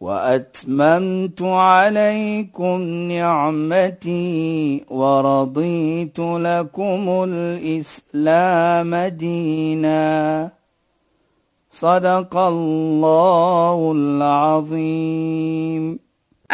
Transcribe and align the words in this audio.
واتممت 0.00 1.42
عليكم 1.42 2.80
نعمتي 3.12 4.84
ورضيت 4.88 6.18
لكم 6.18 7.24
الاسلام 7.28 8.94
دينا 8.96 10.50
صدق 11.70 12.36
الله 12.36 13.92
العظيم 13.96 16.04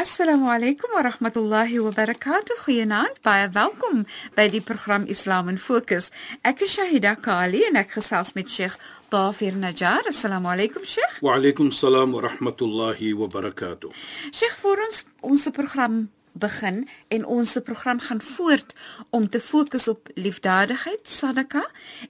Assalamu 0.01 0.47
alaykum 0.49 0.89
wa 0.95 1.03
rahmatullahi 1.03 1.81
wa 1.83 1.91
barakatuh. 1.91 2.57
Goeienaand. 2.65 3.19
Baie 3.27 3.51
welkom 3.53 4.07
by 4.37 4.47
die 4.49 4.63
program 4.63 5.05
Islam 5.15 5.49
in 5.51 5.59
Fokus. 5.59 6.09
Ek 6.47 6.63
is 6.63 6.73
Shahida 6.73 7.17
Kali 7.21 7.65
en 7.69 7.77
ek 7.77 7.91
gesels 7.99 8.31
met 8.39 8.49
Sheikh 8.49 8.79
Dafir 9.12 9.54
Najjar. 9.54 10.08
Assalamu 10.10 10.50
alaykum 10.50 10.84
Sheikh. 10.84 11.22
Wa 11.22 11.36
alaykum 11.38 11.72
salaam 11.72 12.14
wa 12.14 12.22
rahmatullahi 12.22 13.14
wa 13.14 13.28
barakatuh. 13.28 13.92
Sheikh, 14.34 14.56
vir 14.62 14.86
ons 14.88 15.06
ons 15.22 15.50
program 15.54 16.10
begin 16.36 16.84
en 17.08 17.26
ons 17.26 17.58
program 17.64 18.00
gaan 18.00 18.22
voort 18.22 18.76
om 19.10 19.30
te 19.30 19.40
fokus 19.40 19.88
op 19.88 20.10
liefdadigheid, 20.14 21.08
sadaka 21.08 21.64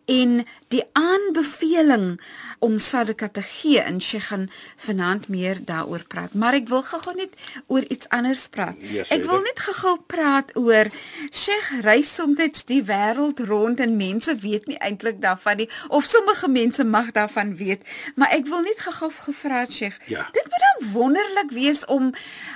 en 0.06 0.46
die 0.74 0.84
aanbeveling 0.98 2.20
om 2.60 2.78
sadaka 2.80 3.30
te 3.30 3.42
gee. 3.46 3.82
En 3.82 4.02
sy 4.02 4.20
gaan 4.20 4.48
vanaand 4.82 5.28
meer 5.30 5.62
daaroor 5.66 6.06
praat, 6.10 6.34
maar 6.34 6.58
ek 6.58 6.70
wil 6.72 6.84
gou-gou 6.84 7.16
net 7.16 7.36
oor 7.68 7.86
iets 7.94 8.10
anders 8.10 8.48
praat. 8.50 8.80
Ja, 8.82 9.06
ek 9.14 9.28
wil 9.30 9.44
net 9.46 9.62
gou-gou 9.68 9.96
praat 10.10 10.54
oor 10.58 10.90
Sheikh 11.32 11.72
reis 11.86 12.14
soms 12.16 12.66
die 12.70 12.82
wêreld 12.84 13.40
rond 13.48 13.80
en 13.80 13.96
mense 13.98 14.34
weet 14.42 14.68
nie 14.68 14.80
eintlik 14.84 15.22
daarvan 15.22 15.62
nie 15.64 15.70
of 15.88 16.08
sommige 16.10 16.50
mense 16.52 16.84
mag 16.84 17.12
daarvan 17.16 17.56
weet, 17.56 17.86
maar 18.16 18.34
ek 18.36 18.50
wil 18.50 18.66
net 18.66 18.82
gou-gou 18.88 19.12
gevra 19.30 19.64
het 19.66 19.74
Sheikh. 19.74 20.00
Ja. 20.12 20.28
Dit 20.34 20.44
moet 20.50 20.66
dan 20.66 20.92
wonderlik 20.92 21.52
wees 21.52 21.86
om 21.86 22.12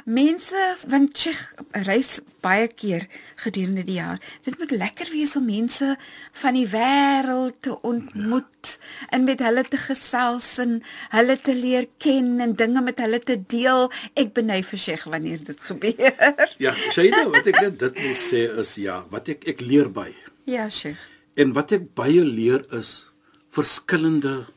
mense 0.05 0.75
want 0.87 1.17
Sheikh 1.17 1.53
reis 1.87 2.19
baie 2.43 2.67
keer 2.67 3.05
gedurende 3.43 3.83
die 3.87 3.97
jaar. 3.97 4.19
Dit 4.45 4.57
moet 4.59 4.71
lekker 4.71 5.09
wees 5.11 5.35
om 5.35 5.45
mense 5.47 5.95
van 6.41 6.55
die 6.57 6.67
wêreld 6.71 7.59
te 7.65 7.75
ontmoet 7.87 8.71
ja. 8.71 9.09
en 9.17 9.27
met 9.27 9.43
hulle 9.43 9.63
te 9.67 9.79
gesels 9.81 10.49
en 10.63 10.79
hulle 11.15 11.37
te 11.41 11.55
leer 11.55 11.89
ken 11.97 12.39
en 12.43 12.55
dinge 12.59 12.83
met 12.85 12.99
hulle 13.03 13.19
te 13.23 13.37
deel. 13.51 13.89
Ek 14.19 14.33
beny 14.37 14.61
vir 14.71 14.83
Sheikh 14.85 15.05
wanneer 15.11 15.43
dit 15.43 15.67
gebeur. 15.69 16.47
Ja, 16.59 16.73
Shaida, 16.91 17.25
wat 17.31 17.47
ek 17.47 17.61
net 17.63 17.77
dit 17.81 18.01
wil 18.03 18.17
sê 18.19 18.45
is 18.63 18.75
ja, 18.81 19.01
wat 19.13 19.29
ek 19.31 19.45
ek 19.49 19.63
leer 19.63 19.91
by. 19.93 20.09
Ja, 20.49 20.69
Sheikh. 20.69 20.99
En 21.39 21.53
wat 21.55 21.71
ek 21.75 21.91
baie 21.95 22.23
leer 22.25 22.65
is 22.75 23.11
verskillende 23.55 24.49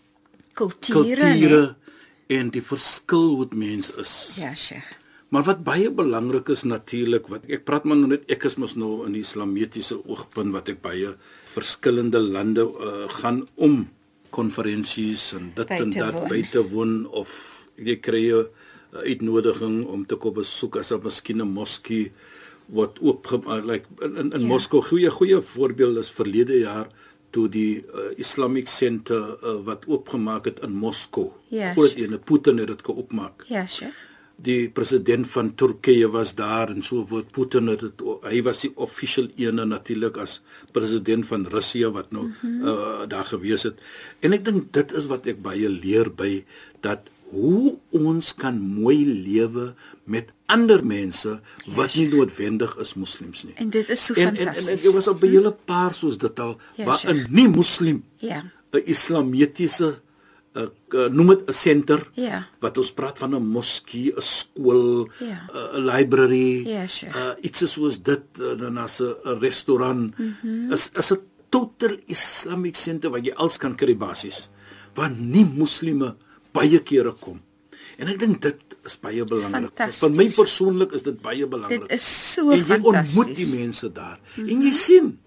Kulture. 0.59 0.99
kulture 1.01 1.63
en 2.33 2.51
die 2.53 2.65
verskil 2.65 3.37
wat 3.39 3.55
mens 3.57 3.93
is. 4.01 4.13
Ja, 4.41 4.55
Sheikh. 4.55 5.02
Maar 5.33 5.47
wat 5.49 5.63
baie 5.65 5.89
belangrik 5.91 6.51
is 6.53 6.63
natuurlik 6.69 7.29
wat 7.33 7.47
ek 7.49 7.63
praat 7.65 7.87
maar 7.89 7.97
nou 7.97 8.11
net 8.13 8.27
ek 8.29 8.45
is 8.51 8.59
mos 8.61 8.75
nou 8.77 9.07
in 9.07 9.15
die 9.17 9.23
islamitiese 9.25 9.97
oogpunt 10.05 10.53
wat 10.53 10.69
ek 10.69 10.83
baie 10.85 11.15
verskillende 11.55 12.21
lande 12.21 12.67
uh, 12.69 13.07
gaan 13.23 13.47
om 13.57 13.87
konferensies 14.37 15.31
en 15.39 15.51
dit 15.57 15.69
By 15.69 15.79
en 15.85 15.91
dat 15.95 16.13
woon. 16.17 16.29
by 16.29 16.43
te 16.53 16.63
woon 16.73 16.93
of 17.23 17.33
jy 17.81 17.97
kry 18.05 18.25
'n 18.33 18.47
uitnodiging 18.93 19.87
om 19.89 20.05
te 20.07 20.17
kom 20.21 20.35
besoek 20.37 20.77
as 20.77 20.93
'n 20.93 21.01
miskien 21.05 21.41
'n 21.41 21.49
moskee 21.49 22.13
wat 22.69 22.99
oop 23.01 23.27
like 23.65 23.87
in 24.05 24.17
in, 24.17 24.33
in 24.33 24.41
Ja. 24.41 24.47
Moskou 24.47 24.83
goeie 24.83 25.11
goeie 25.11 25.41
voorbeeld 25.41 25.97
is 25.99 26.11
verlede 26.11 26.59
jaar 26.61 26.89
toe 27.31 27.49
die 27.49 27.81
uh, 27.81 28.13
Islamic 28.17 28.69
Center 28.69 29.37
uh, 29.43 29.65
wat 29.65 29.87
oopgemaak 29.89 30.45
het 30.45 30.61
in 30.63 30.73
Moskou. 30.73 31.31
Ja, 31.49 31.73
Groot 31.73 31.91
sure. 31.91 32.05
ene 32.05 32.19
Putin 32.19 32.59
het 32.59 32.69
dit 32.69 32.83
geoopmaak 32.85 33.45
Ja, 33.49 33.67
Sheikh. 33.67 33.97
Die 34.37 34.69
president 34.69 35.27
van 35.29 35.55
Turkye 35.55 36.09
was 36.11 36.35
daar 36.35 36.71
en 36.71 36.83
so 36.83 37.07
word 37.09 37.31
Putin 37.33 37.67
het 37.69 37.81
dit 37.81 38.03
hy 38.23 38.43
was 38.43 38.61
die 38.61 38.73
official 38.77 39.29
ene 39.37 39.65
natuurlik 39.65 40.17
as 40.17 40.41
president 40.73 41.27
van 41.27 41.47
Russia 41.47 41.91
wat 41.91 42.13
nou 42.13 42.25
mm 42.27 42.35
-hmm. 42.41 42.69
uh, 42.69 43.09
daar 43.09 43.25
gewees 43.25 43.63
het 43.63 43.79
en 44.21 44.33
ek 44.33 44.45
dink 44.45 44.73
dit 44.73 44.93
is 44.93 45.07
wat 45.07 45.27
ek 45.27 45.43
baie 45.43 45.69
leer 45.69 46.11
by 46.11 46.45
dat 46.81 47.01
hoe 47.33 47.79
ons 47.91 48.35
kan 48.35 48.59
mooi 48.61 49.05
lewe 49.07 49.75
met 50.05 50.33
ander 50.47 50.85
mense 50.85 51.41
wat 51.67 51.95
nie 51.95 52.09
noodwendig 52.09 52.77
is 52.77 52.95
moslems 52.95 53.45
nie 53.45 53.55
En 53.57 53.71
dit 53.71 53.89
is 53.89 54.05
so 54.05 54.15
en, 54.15 54.27
en, 54.29 54.37
en, 54.37 54.47
en 54.49 54.55
fantasties. 54.55 54.83
dit 54.83 54.93
was 54.93 55.09
op 55.09 55.23
'n 55.23 55.29
hele 55.29 55.53
paar 55.65 55.93
soos 55.95 56.19
dit 56.19 56.41
al 56.41 56.59
Ja, 56.77 56.85
waar 56.85 56.99
Sheikh. 56.99 57.29
'n 57.29 57.35
nie 57.35 57.49
moslim 57.49 58.05
Ja. 58.19 58.43
'n 58.73 58.83
islamitiese 58.85 60.01
uh, 60.55 61.09
noem 61.11 61.29
dit 61.29 61.49
'n 61.49 61.53
senter 61.53 62.01
Ja. 62.15 62.47
wat 62.61 62.79
ons 62.79 62.93
praat 62.93 63.19
van 63.19 63.35
'n 63.35 63.43
moskee, 63.47 64.13
'n 64.17 64.21
skool, 64.21 65.09
'n 65.21 65.25
Ja. 65.27 65.41
uh, 65.55 65.79
library, 65.79 66.69
Ja, 66.69 66.87
sure. 66.87 67.13
uh, 67.13 67.45
iets 67.45 67.65
soos 67.73 68.03
dit 68.03 68.25
uh, 68.41 68.55
dan 68.59 68.79
as 68.79 69.01
'n 69.01 69.39
restaurant 69.41 70.19
mm 70.19 70.35
-hmm. 70.43 70.73
is 70.73 70.91
is 70.99 71.11
'n 71.13 71.19
total 71.51 71.97
Islamic 72.07 72.75
center 72.77 73.11
waar 73.11 73.21
jy 73.21 73.33
alles 73.37 73.57
kan 73.59 73.75
kry 73.77 73.97
basies 73.97 74.49
waar 74.95 75.11
nie 75.11 75.45
moslime 75.45 76.15
baie 76.53 76.79
kere 76.83 77.13
kom. 77.13 77.41
En 77.99 78.09
ek 78.09 78.19
dink 78.19 78.43
dit 78.43 78.59
is 78.85 78.97
baie 79.01 79.25
belangrik. 79.25 79.71
fantasties. 79.77 79.99
Vir 79.99 80.11
my 80.11 80.29
persoonlik 80.31 80.93
is 80.93 81.03
dit 81.03 81.23
baie 81.23 81.47
belangrik. 81.47 81.81
Dit 81.89 81.93
is 81.93 82.33
so 82.35 82.51
en 82.51 82.59
jy 82.59 82.65
fantasties. 82.65 83.17
ontmoet 83.17 83.37
die 83.37 83.47
mense 83.59 83.93
daar. 83.93 84.19
Mm 84.37 84.45
-hmm. 84.45 84.49
En 84.51 84.63
jy 84.63 84.71
sien 84.73 85.19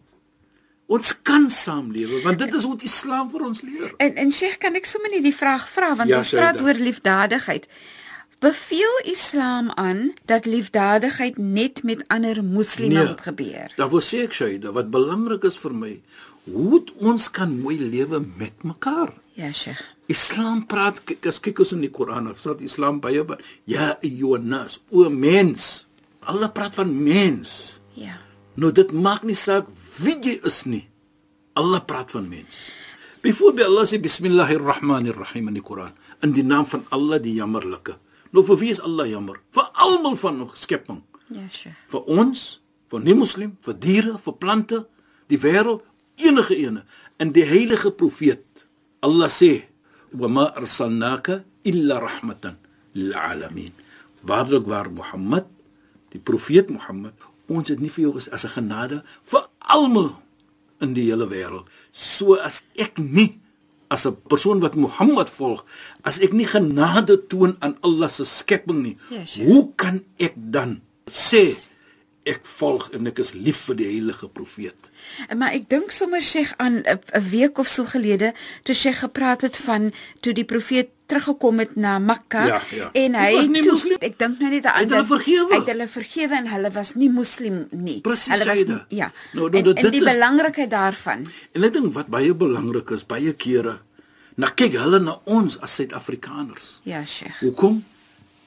ons 0.88 1.22
kan 1.26 1.50
saamlewe 1.50 2.22
want 2.24 2.40
dit 2.40 2.54
is 2.54 2.66
die 2.66 2.86
Islam 2.90 3.30
vir 3.32 3.46
ons 3.48 3.62
leer. 3.62 3.94
En 3.98 4.16
en 4.16 4.32
Sheikh, 4.32 4.58
kan 4.62 4.76
ek 4.76 4.86
sommer 4.86 5.10
net 5.10 5.24
die 5.24 5.36
vraag 5.36 5.68
vra 5.70 5.96
want 5.96 6.10
Ja, 6.10 6.18
ons 6.18 6.30
praat 6.30 6.62
oor 6.62 6.74
liefdadigheid. 6.78 7.68
Beveel 8.40 9.00
Islam 9.10 9.72
aan 9.80 10.14
dat 10.30 10.46
liefdadigheid 10.46 11.38
net 11.38 11.84
met 11.84 12.04
ander 12.08 12.44
moslime 12.44 12.94
Nee. 12.94 13.08
moet 13.08 13.22
gebeur? 13.22 13.72
Daar 13.76 13.90
wil 13.90 14.02
sê 14.02 14.24
ek 14.24 14.34
Shaida, 14.34 14.72
wat 14.72 14.92
belangrik 14.92 15.44
is 15.44 15.58
vir 15.58 15.74
my, 15.74 16.02
hoe 16.52 16.84
ons 17.00 17.32
kan 17.32 17.60
mooi 17.60 17.78
lewe 17.80 18.20
met 18.38 18.64
mekaar. 18.64 19.14
Ja, 19.34 19.52
Sheikh. 19.52 19.82
Islam 20.08 20.66
praat 20.70 21.02
as 21.26 21.40
kyk 21.42 21.60
ons 21.60 21.72
in 21.74 21.82
die 21.82 21.90
Koran, 21.90 22.30
of 22.30 22.38
staat 22.38 22.62
Islam 22.62 23.00
baie 23.02 23.24
van 23.26 23.40
ja 23.66 23.98
ayyuhannas, 24.04 24.80
o 24.92 25.10
mens. 25.10 25.88
Allah 26.22 26.52
praat 26.52 26.76
van 26.76 26.92
mens. 27.04 27.80
Ja. 27.94 28.20
Nou 28.56 28.72
dit 28.72 28.92
maak 28.92 29.24
nie 29.24 29.36
saak 29.36 29.66
wie 30.02 30.16
jy 30.22 30.40
is 30.44 30.64
nie. 30.66 30.88
Allah 31.56 31.80
praat 31.88 32.12
van 32.12 32.28
mens. 32.30 32.70
Byvoorbeeld 33.24 33.68
Allah 33.72 33.86
sê 33.90 33.98
bismillahirrahmanirrahim 34.02 35.48
in 35.50 35.56
die 35.58 35.64
Koran, 35.64 35.94
in 36.24 36.34
die 36.36 36.44
naam 36.44 36.66
van 36.70 36.84
Allah 36.94 37.20
die 37.20 37.34
jammerlike. 37.38 37.96
Nou 38.36 38.44
vir 38.46 38.58
wie 38.60 38.72
is 38.76 38.82
Allah 38.84 39.08
jammer? 39.08 39.40
Vir 39.56 39.70
almal 39.74 40.16
van 40.20 40.50
skepping 40.54 41.02
Ja, 41.30 41.48
Sheikh. 41.50 41.74
vir 41.90 42.02
ons, 42.12 42.60
vir 42.92 43.00
nie-moslim, 43.02 43.56
vir 43.66 43.74
diere, 43.74 44.18
vir 44.22 44.34
plante, 44.38 44.86
die 45.32 45.40
wêreld, 45.42 45.82
enige 46.22 46.56
ene. 46.56 46.84
In 47.18 47.32
die 47.34 47.46
heilige 47.48 47.90
profeet 47.92 48.66
Allah 49.02 49.28
sê: 49.30 49.64
"Wa 50.12 50.28
ma 50.28 50.46
arsalnaka 50.54 51.44
illa 51.64 52.00
rahmatan 52.00 52.58
lil 52.94 53.14
alamin." 53.16 53.72
Waarlik 54.22 54.66
waar 54.68 54.90
Mohammed, 54.92 55.46
die 56.12 56.20
profeet 56.20 56.70
Mohammed, 56.70 57.14
ons 57.48 57.70
het 57.70 57.80
nie 57.80 57.90
vir 57.90 58.02
jou 58.10 58.18
as 58.18 58.46
'n 58.46 58.50
genade 58.50 59.04
vir 59.24 59.48
almal 59.68 60.16
in 60.82 60.94
die 60.94 61.10
hele 61.10 61.28
wêreld. 61.30 61.66
So 61.92 62.36
as 62.36 62.64
ek 62.78 62.98
nie 63.00 63.40
as 63.90 64.06
'n 64.06 64.16
persoon 64.28 64.60
wat 64.62 64.76
Mohammed 64.76 65.30
volg, 65.30 65.64
as 66.04 66.20
ek 66.20 66.34
nie 66.34 66.46
genade 66.46 67.18
toon 67.30 67.56
aan 67.62 67.78
Allah 67.84 68.10
se 68.10 68.26
skepping 68.26 68.82
nie, 68.82 68.98
Ja, 69.10 69.26
sure. 69.26 69.46
hoe 69.46 69.74
kan 69.78 70.02
ek 70.20 70.34
dan 70.36 70.82
sê 71.08 71.56
ek 72.26 72.46
volg 72.58 72.90
en 72.98 73.08
ek 73.08 73.20
is 73.22 73.34
lief 73.34 73.60
vir 73.68 73.76
die 73.76 73.86
heilige 73.86 74.28
profeet? 74.34 74.90
Maar 75.38 75.54
ek 75.54 75.70
dink 75.70 75.92
sommer 75.94 76.22
Sheikh 76.22 76.54
aan 76.58 76.82
'n 76.86 77.30
week 77.30 77.58
of 77.62 77.68
so 77.70 77.86
gelede 77.86 78.34
toe 78.64 78.76
Sheikh 78.76 79.00
gepraat 79.00 79.42
het 79.42 79.58
van 79.58 79.92
toe 80.22 80.34
die 80.34 80.44
profeet 80.46 80.90
teruggekom 81.06 81.60
het 81.60 81.76
na 81.76 82.00
Mekka 82.00 82.46
Ja, 82.48 82.62
ja. 82.72 82.90
en 82.94 83.14
hy 83.16 83.46
nie 83.48 83.62
toe 83.62 83.72
moslim. 83.72 83.98
ek 84.02 84.18
dink 84.18 84.40
nou 84.40 84.50
net 84.50 84.66
aan 84.66 84.90
hulle 84.90 85.06
vergewe. 85.06 85.54
Hy 85.54 85.60
het 85.60 85.68
hulle 85.70 85.88
vergewe 85.88 86.34
en 86.36 86.48
hulle 86.48 86.72
was 86.72 86.94
nie 86.96 87.10
moslim 87.10 87.68
nie. 87.72 88.02
Presies, 88.02 88.34
hulle 88.34 88.46
was 88.46 88.58
Shaida. 88.58 88.86
ja. 88.90 89.12
Nou, 89.34 89.50
nou, 89.50 89.58
en, 89.58 89.64
dit 89.64 89.86
en 89.86 89.92
die 89.92 90.02
is- 90.02 90.14
belangrikheid 90.14 90.70
daarvan. 90.70 91.28
En 91.54 91.64
ek 91.64 91.74
dink 91.74 91.94
wat 91.94 92.08
baie 92.08 92.34
belangrik 92.34 92.90
is, 92.90 93.06
baie 93.06 93.34
kere 93.34 93.80
nou 94.36 94.52
kyk 94.56 94.74
hulle 94.74 95.00
na 95.00 95.20
ons 95.26 95.60
as 95.62 95.76
Suid-Afrikaners. 95.76 96.80
Ja, 96.84 97.06
Sheikh. 97.06 97.38
Hoekom? 97.40 97.84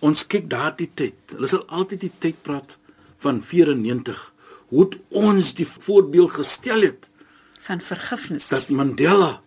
Ons 0.00 0.26
kyk 0.26 0.48
daardie 0.50 0.90
tyd. 0.94 1.14
Hulle 1.34 1.46
sal 1.46 1.64
altyd 1.68 2.00
die 2.00 2.12
tyd 2.18 2.42
praat 2.42 2.76
van 3.18 3.42
94 3.42 4.32
hoe 4.68 4.88
ons 5.08 5.54
die 5.54 5.66
voorbeeld 5.66 6.30
gestel 6.38 6.80
het 6.80 7.08
van 7.68 7.80
vergifnis. 7.80 8.48
dat 8.48 8.68
Mandela 8.68 9.42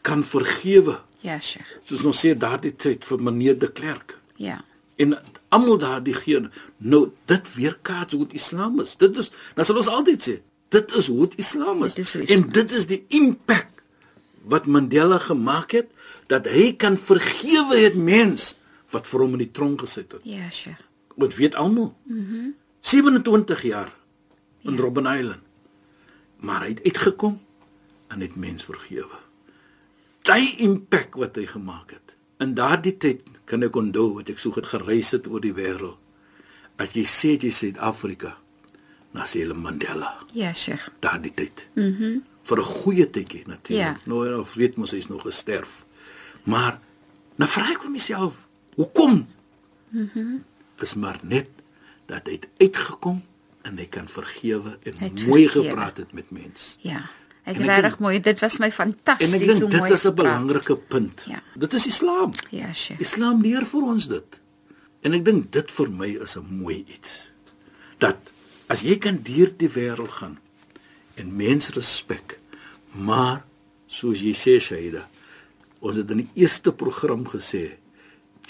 kan 0.00 0.24
vergewe. 0.24 1.00
Ja, 1.20 1.40
Sheikh. 1.40 1.66
Soos 1.84 2.04
ons 2.08 2.20
sê 2.26 2.34
daardie 2.38 2.72
tyd 2.76 3.04
vir 3.04 3.22
meneer 3.22 3.58
de 3.58 3.68
Klerk. 3.72 4.18
Ja. 4.36 4.60
En 4.96 5.16
almal 5.48 5.78
daardie 5.78 6.14
geen 6.14 6.50
nou 6.78 7.10
dit 7.28 7.54
weerkaats 7.54 8.14
hoe 8.14 8.24
dit 8.24 8.38
Islam 8.40 8.80
is. 8.80 8.96
Dit 8.96 9.16
is 9.16 9.30
dan 9.54 9.64
sal 9.64 9.76
ons 9.82 9.90
altyd 9.92 10.28
sê, 10.28 10.36
dit 10.68 10.94
is 10.96 11.10
hoe 11.12 11.28
Islam 11.36 11.84
is. 11.84 11.94
Dit 11.98 12.06
is 12.06 12.12
hoe 12.12 12.26
en 12.36 12.46
dit 12.52 12.72
is 12.72 12.86
die 12.86 13.04
impak 13.08 13.68
wat 14.48 14.66
Mandela 14.66 15.18
gemaak 15.18 15.74
het 15.76 15.90
dat 16.32 16.46
hy 16.48 16.72
kan 16.76 16.96
vergewe 16.96 17.76
het 17.76 17.94
mens 17.98 18.54
wat 18.94 19.06
vir 19.06 19.20
hom 19.20 19.36
in 19.36 19.44
die 19.44 19.52
tronk 19.52 19.84
gesit 19.84 20.12
het. 20.12 20.24
Ja, 20.24 20.48
Sheikh. 20.50 20.80
Wat 21.20 21.34
weet 21.36 21.54
almal? 21.54 21.94
Mhm. 22.04 22.24
Mm 22.24 22.54
27 22.80 23.62
jaar 23.62 23.92
in 24.62 24.72
ja. 24.72 24.80
Robben 24.80 25.06
Island. 25.18 25.42
Maar 26.40 26.60
hy 26.60 26.68
het 26.68 26.84
uitgekom 26.84 27.40
en 28.08 28.20
het 28.20 28.36
mens 28.36 28.64
vergewe. 28.64 29.18
Daai 30.22 30.56
impak 30.64 31.14
wat 31.20 31.36
hy 31.36 31.46
gemaak 31.46 31.90
het. 31.90 32.16
In 32.40 32.54
daardie 32.56 32.96
tyd 32.96 33.22
kan 33.44 33.62
ek 33.62 33.76
onthou 33.76 34.14
wat 34.16 34.30
ek 34.32 34.40
so 34.40 34.52
goed 34.52 34.68
gereis 34.68 35.12
het 35.12 35.28
oor 35.28 35.40
die 35.44 35.54
wêreld. 35.56 35.98
As 36.80 36.94
jy 36.96 37.04
sê 37.04 37.34
jy 37.36 37.50
Suid-Afrika, 37.52 38.38
sê 39.28 39.42
hulle 39.42 39.54
Mandela 39.54 40.14
Ja, 40.32 40.52
Sheikh. 40.54 40.88
daardie 41.00 41.34
tyd. 41.34 41.68
Mhm. 41.74 42.02
Mm 42.02 42.24
vir 42.42 42.58
'n 42.58 42.64
goeie 42.64 43.10
tydjie 43.10 43.46
natuurlik. 43.46 43.96
Ja. 43.96 44.00
Nou 44.04 44.40
of 44.40 44.54
weet 44.54 44.76
mos 44.76 44.90
hy's 44.90 45.06
nog 45.08 45.22
gesterf. 45.22 45.84
Maar 46.44 46.80
nou 47.36 47.50
vra 47.50 47.70
ek 47.70 47.82
vir 47.82 47.90
myself, 47.90 48.34
hoekom? 48.74 49.26
Mhm. 49.90 50.08
Mm 50.18 50.44
is 50.80 50.94
maar 50.94 51.18
net 51.22 51.48
dat 52.10 52.26
hy 52.26 52.32
het 52.38 52.46
uitgekom 52.60 53.22
en 53.68 53.78
hy 53.78 53.86
kan 53.92 54.08
vergewe 54.08 54.76
en 54.82 54.94
Hy 54.98 55.04
het 55.10 55.26
mooi 55.26 55.44
vergewe. 55.46 55.68
gepraat 55.68 55.96
het 56.02 56.12
met 56.16 56.30
mense. 56.30 56.76
Ja. 56.86 57.02
Ek 57.44 57.56
En 57.56 57.62
ek 57.62 57.68
regtig 57.68 57.88
dink- 57.88 57.98
mooi. 58.04 58.20
Dit 58.20 58.40
was 58.40 58.58
my 58.58 58.66
En 58.66 58.72
fantasties 58.72 59.32
ek 59.34 59.40
dink 59.46 59.60
hoe 59.60 59.68
mooi 59.78 59.90
dit 59.90 59.98
is 59.98 60.04
'n 60.04 60.06
het. 60.06 60.14
belangrike 60.16 60.76
punt. 60.76 61.24
Ja. 61.28 61.42
Dit 61.56 61.72
is 61.72 61.86
Islam. 61.86 62.32
Ja, 62.50 62.72
Sheikh. 62.72 63.00
Islam 63.00 63.40
leer 63.42 63.64
vir 63.66 63.82
ons 63.82 64.08
dit. 64.08 64.40
En 65.02 65.12
ek 65.12 65.24
dink 65.24 65.52
dit 65.52 65.70
vir 65.70 65.90
my 65.90 66.08
is 66.22 66.36
'n 66.36 66.46
mooi 66.62 66.84
iets. 66.86 67.32
Dat 67.98 68.16
as 68.68 68.80
jy 68.82 68.98
kan 68.98 69.18
deur 69.22 69.52
die 69.56 69.68
wêreld 69.70 70.10
gaan 70.12 70.38
en 71.14 71.36
mense 71.36 71.72
respek, 71.72 72.38
maar 72.92 73.44
soos 73.86 74.20
jy 74.20 74.32
sê 74.34 74.60
Shaida, 74.60 75.08
ons 75.80 75.96
het 75.96 76.10
in 76.10 76.16
die 76.16 76.30
eerste 76.34 76.72
program 76.72 77.24
gesê, 77.26 77.76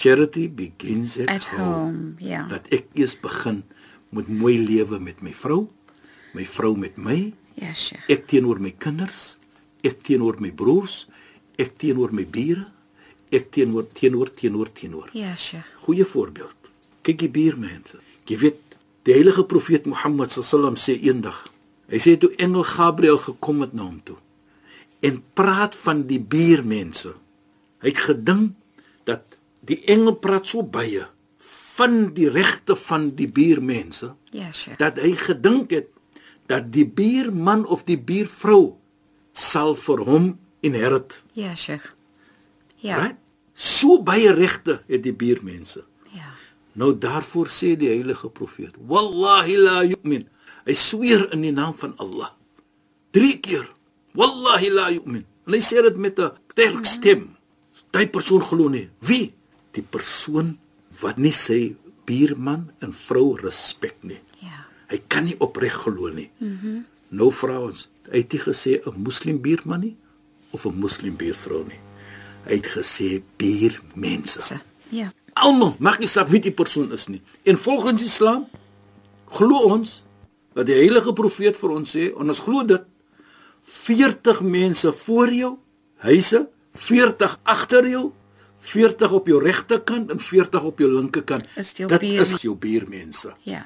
charity 0.01 0.47
begins 0.49 1.19
at, 1.21 1.29
At 1.29 1.45
home. 1.57 2.15
Ja. 2.25 2.47
Dat 2.51 2.71
ek 2.75 2.89
eers 2.99 3.15
begin 3.21 3.63
met 4.17 4.29
mooi 4.33 4.57
lewe 4.59 4.99
met 5.03 5.21
my 5.23 5.33
vrou, 5.37 5.67
my 6.35 6.47
vrou 6.49 6.73
met 6.79 6.97
my, 6.99 7.19
Ja, 7.61 7.75
Sheikh. 7.77 8.07
ek 8.09 8.25
teenoor 8.31 8.61
my 8.63 8.73
kinders, 8.81 9.37
ek 9.85 10.01
teenoor 10.07 10.39
my 10.41 10.51
broers, 10.57 11.05
ek 11.61 11.75
teenoor 11.83 12.15
my 12.17 12.25
bure, 12.25 12.65
ek 13.31 13.51
teenoor 13.55 13.85
teenoor 13.95 14.31
teenoor 14.35 14.71
teenoor. 14.75 15.11
Ja, 15.15 15.35
Sheikh. 15.37 15.67
Goeie 15.85 16.07
voorbeeld. 16.09 16.57
Kyk 17.07 17.21
die 17.27 17.31
buurmense. 17.33 18.01
Jy 18.31 18.39
weet, 18.41 18.79
die 19.05 19.15
heilige 19.17 19.45
profeet 19.49 19.87
Mohammed 19.91 20.33
sallam 20.33 20.77
sê 20.81 20.97
eendag, 21.01 21.45
hy 21.91 21.99
sê 22.03 22.17
toe 22.21 22.31
engel 22.41 22.65
Gabriël 22.69 23.19
gekom 23.21 23.63
het 23.65 23.73
na 23.77 23.87
hom 23.89 24.01
toe 24.07 24.17
en 25.01 25.17
praat 25.33 25.73
van 25.81 26.03
die 26.09 26.21
buurmense. 26.21 27.15
Hy 27.81 27.89
het 27.89 28.01
gedink 28.05 28.51
dat 29.09 29.25
die 29.71 29.79
engel 29.91 30.17
praat 30.23 30.47
so 30.51 30.63
baie 30.67 31.07
van 31.79 32.11
die 32.17 32.29
regte 32.29 32.75
van 32.77 33.11
die 33.17 33.29
buurmense 33.31 34.13
Ja, 34.35 34.51
Sheikh. 34.53 34.79
dat 34.79 34.99
hy 35.01 35.15
gedink 35.17 35.71
het 35.75 35.89
dat 36.51 36.73
die 36.75 36.87
buurman 36.87 37.65
of 37.67 37.85
die 37.87 37.99
buurvrou 37.99 38.75
sal 39.33 39.77
vir 39.79 40.01
hom 40.05 40.27
inherit. 40.67 41.21
Ja, 41.39 41.55
Sheikh. 41.55 41.87
Ja. 42.83 42.97
Right? 42.99 43.17
So 43.55 44.01
baie 44.03 44.33
regte 44.35 44.81
het 44.89 45.03
die 45.07 45.15
buurmense. 45.15 45.85
Ja. 46.17 46.33
Nou 46.75 46.91
daarvoor 46.99 47.47
sê 47.49 47.77
die 47.79 47.89
heilige 47.93 48.29
profeet: 48.31 48.75
"Wallahi 48.87 49.57
la 49.57 49.83
yu'min." 49.85 50.27
Hy 50.67 50.75
sweer 50.75 51.29
in 51.33 51.41
die 51.47 51.53
naam 51.55 51.75
van 51.79 51.95
Allah. 52.03 52.31
3 53.15 53.39
keer. 53.41 53.71
"Wallahi 54.15 54.71
la 54.71 54.89
yu'min." 54.91 55.25
En 55.47 55.53
hy 55.55 55.61
sê 55.63 55.83
dit 55.83 55.97
met 55.97 56.19
'n 56.19 56.33
sterk 56.51 56.85
stem. 56.85 57.37
Daai 57.91 58.09
persoon 58.09 58.43
glo 58.43 58.69
nie. 58.69 58.91
Wie? 58.99 59.35
Die 59.73 59.83
persoon 59.83 60.59
wat 61.01 61.19
nie 61.19 61.33
sy 61.33 61.77
buurman 62.05 62.71
en 62.81 62.93
vrou 62.93 63.37
respek 63.39 63.97
nie. 64.03 64.21
Ja. 64.41 64.67
Hy 64.91 64.99
kan 65.09 65.25
nie 65.25 65.37
opreg 65.39 65.73
glo 65.85 66.09
nie. 66.09 66.31
Mhm. 66.39 66.57
Mm 66.63 66.87
nou 67.11 67.31
vra 67.35 67.57
ons, 67.59 67.89
hy 68.11 68.23
het 68.23 68.33
nie 68.33 68.41
gesê 68.41 68.73
'n 68.87 69.03
moslim 69.03 69.41
buurman 69.43 69.81
nie 69.81 69.97
of 70.53 70.65
'n 70.67 70.79
moslim 70.79 71.17
buurvrou 71.17 71.67
nie. 71.67 71.81
Hy 72.47 72.55
het 72.55 72.67
gesê 72.67 73.23
buurmense. 73.37 74.61
Ja. 74.89 75.13
Almal, 75.35 75.77
mag 75.79 75.99
nie 75.99 76.09
saak 76.09 76.29
wie 76.29 76.41
die 76.41 76.53
persoon 76.53 76.93
is 76.93 77.07
nie. 77.07 77.23
En 77.43 77.59
volgens 77.59 78.03
Islam 78.03 78.47
glo 79.25 79.59
ons 79.71 80.05
dat 80.55 80.67
die 80.67 80.75
heilige 80.75 81.13
profeet 81.13 81.57
vir 81.57 81.71
ons 81.71 81.97
sê, 81.97 82.11
en 82.19 82.29
ons 82.29 82.39
glo 82.39 82.65
dit 82.65 82.83
40 83.63 84.41
mense 84.41 84.93
voor 84.93 85.33
jou, 85.33 85.59
huise, 85.97 86.49
40 86.75 87.39
agter 87.43 87.89
jou, 87.89 88.13
40 88.61 89.13
op 89.13 89.27
jou 89.27 89.43
regterkant 89.45 90.11
en 90.11 90.19
40 90.21 90.63
op 90.63 90.79
jou 90.79 90.91
linkerkant. 90.93 91.45
Dit 91.55 92.01
buur- 92.01 92.21
is 92.21 92.41
jou 92.43 92.55
buurmense. 92.57 93.35
Ja. 93.43 93.65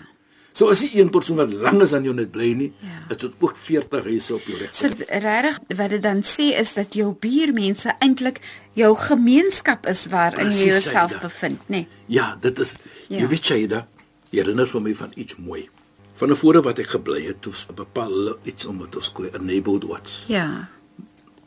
So 0.53 0.69
as 0.71 0.81
jy 0.83 1.01
een 1.01 1.11
persoon 1.11 1.37
wat 1.37 1.53
lang 1.53 1.81
is 1.83 1.93
aan 1.93 2.05
jou 2.05 2.15
net 2.15 2.31
bly 2.31 2.53
nie, 2.53 2.73
Ja. 2.81 2.89
is 3.11 3.17
dit 3.17 3.33
ook 3.41 3.57
40 3.57 4.05
huise 4.05 4.35
op 4.35 4.43
jou 4.47 4.57
So 4.59 4.87
regterkant. 4.87 5.23
regtig 5.23 5.77
wat 5.79 5.91
dit 5.91 6.03
dan 6.03 6.23
sê 6.23 6.55
is 6.61 6.75
dat 6.75 6.95
jou 6.95 7.15
buurmense 7.21 7.95
eintlik 7.99 8.41
jou 8.73 8.97
gemeenskap 8.97 9.87
is 9.87 10.07
waarin 10.07 10.51
jy 10.51 10.65
jouself 10.69 11.19
bevind, 11.21 11.59
nê? 11.59 11.67
Nee. 11.67 11.89
Ja, 12.07 12.37
dit 12.41 12.59
is 12.59 12.75
Ja. 13.09 13.19
jy 13.19 13.29
weet 13.29 13.45
Shaida, 13.45 13.89
jy 14.31 14.39
herinner 14.43 14.67
vir 14.67 14.81
my 14.81 14.95
van 14.95 15.11
iets 15.17 15.37
mooi. 15.37 15.69
Van 16.13 16.31
'n 16.31 16.37
voorre 16.37 16.63
wat 16.63 16.79
ek 16.79 16.87
gebly 16.87 17.27
het, 17.27 17.43
toe 17.43 17.53
'n 17.53 17.75
bepaalde 17.75 18.39
iets 18.45 18.65
om 18.67 18.79
wat 18.79 18.95
ons 18.97 19.13
koe 19.13 19.29
'n 19.33 19.45
neighborhood 19.45 19.85
watch. 19.85 20.25
Ja. 20.29 20.69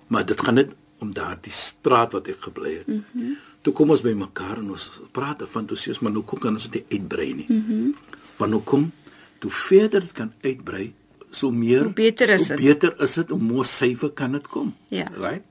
Maar 0.07 0.25
dit 0.25 0.41
gaan 0.41 0.53
net 0.55 0.73
om 0.99 1.13
daardie 1.13 1.51
straat 1.53 2.11
wat 2.11 2.27
ek 2.27 2.41
gebly 2.49 2.77
het. 2.77 2.87
Mm. 2.87 3.03
-hmm. 3.11 3.37
Toe 3.61 3.73
kom 3.73 3.89
ons 3.89 4.01
by 4.01 4.13
mekaar 4.13 4.57
en 4.57 4.69
ons 4.69 5.01
praat 5.11 5.43
van 5.51 5.65
toe 5.65 5.77
sê 5.77 5.89
ons 5.89 5.99
maar 5.99 6.11
nou 6.11 6.23
kom 6.23 6.39
kan 6.39 6.53
ons 6.53 6.69
dit 6.69 6.85
uitbrei 6.91 7.33
nie. 7.33 7.45
Mm. 7.49 7.63
-hmm. 7.67 7.95
Want 8.37 8.51
nou 8.51 8.61
kom 8.61 8.91
toe 9.39 9.51
verder 9.51 10.01
dit 10.01 10.11
kan 10.11 10.33
uitbrei, 10.41 10.93
so 11.29 11.51
meer 11.51 11.83
Hoe 11.83 11.93
beter 11.93 12.29
is 12.29 12.47
hoe 12.47 12.57
dit. 12.57 12.65
beter 12.65 13.01
is 13.01 13.13
dit 13.13 13.31
om 13.31 13.41
more 13.41 13.65
syfer 13.65 14.09
kan 14.09 14.31
dit 14.31 14.47
kom. 14.47 14.75
Ja. 14.87 15.07
Right? 15.17 15.43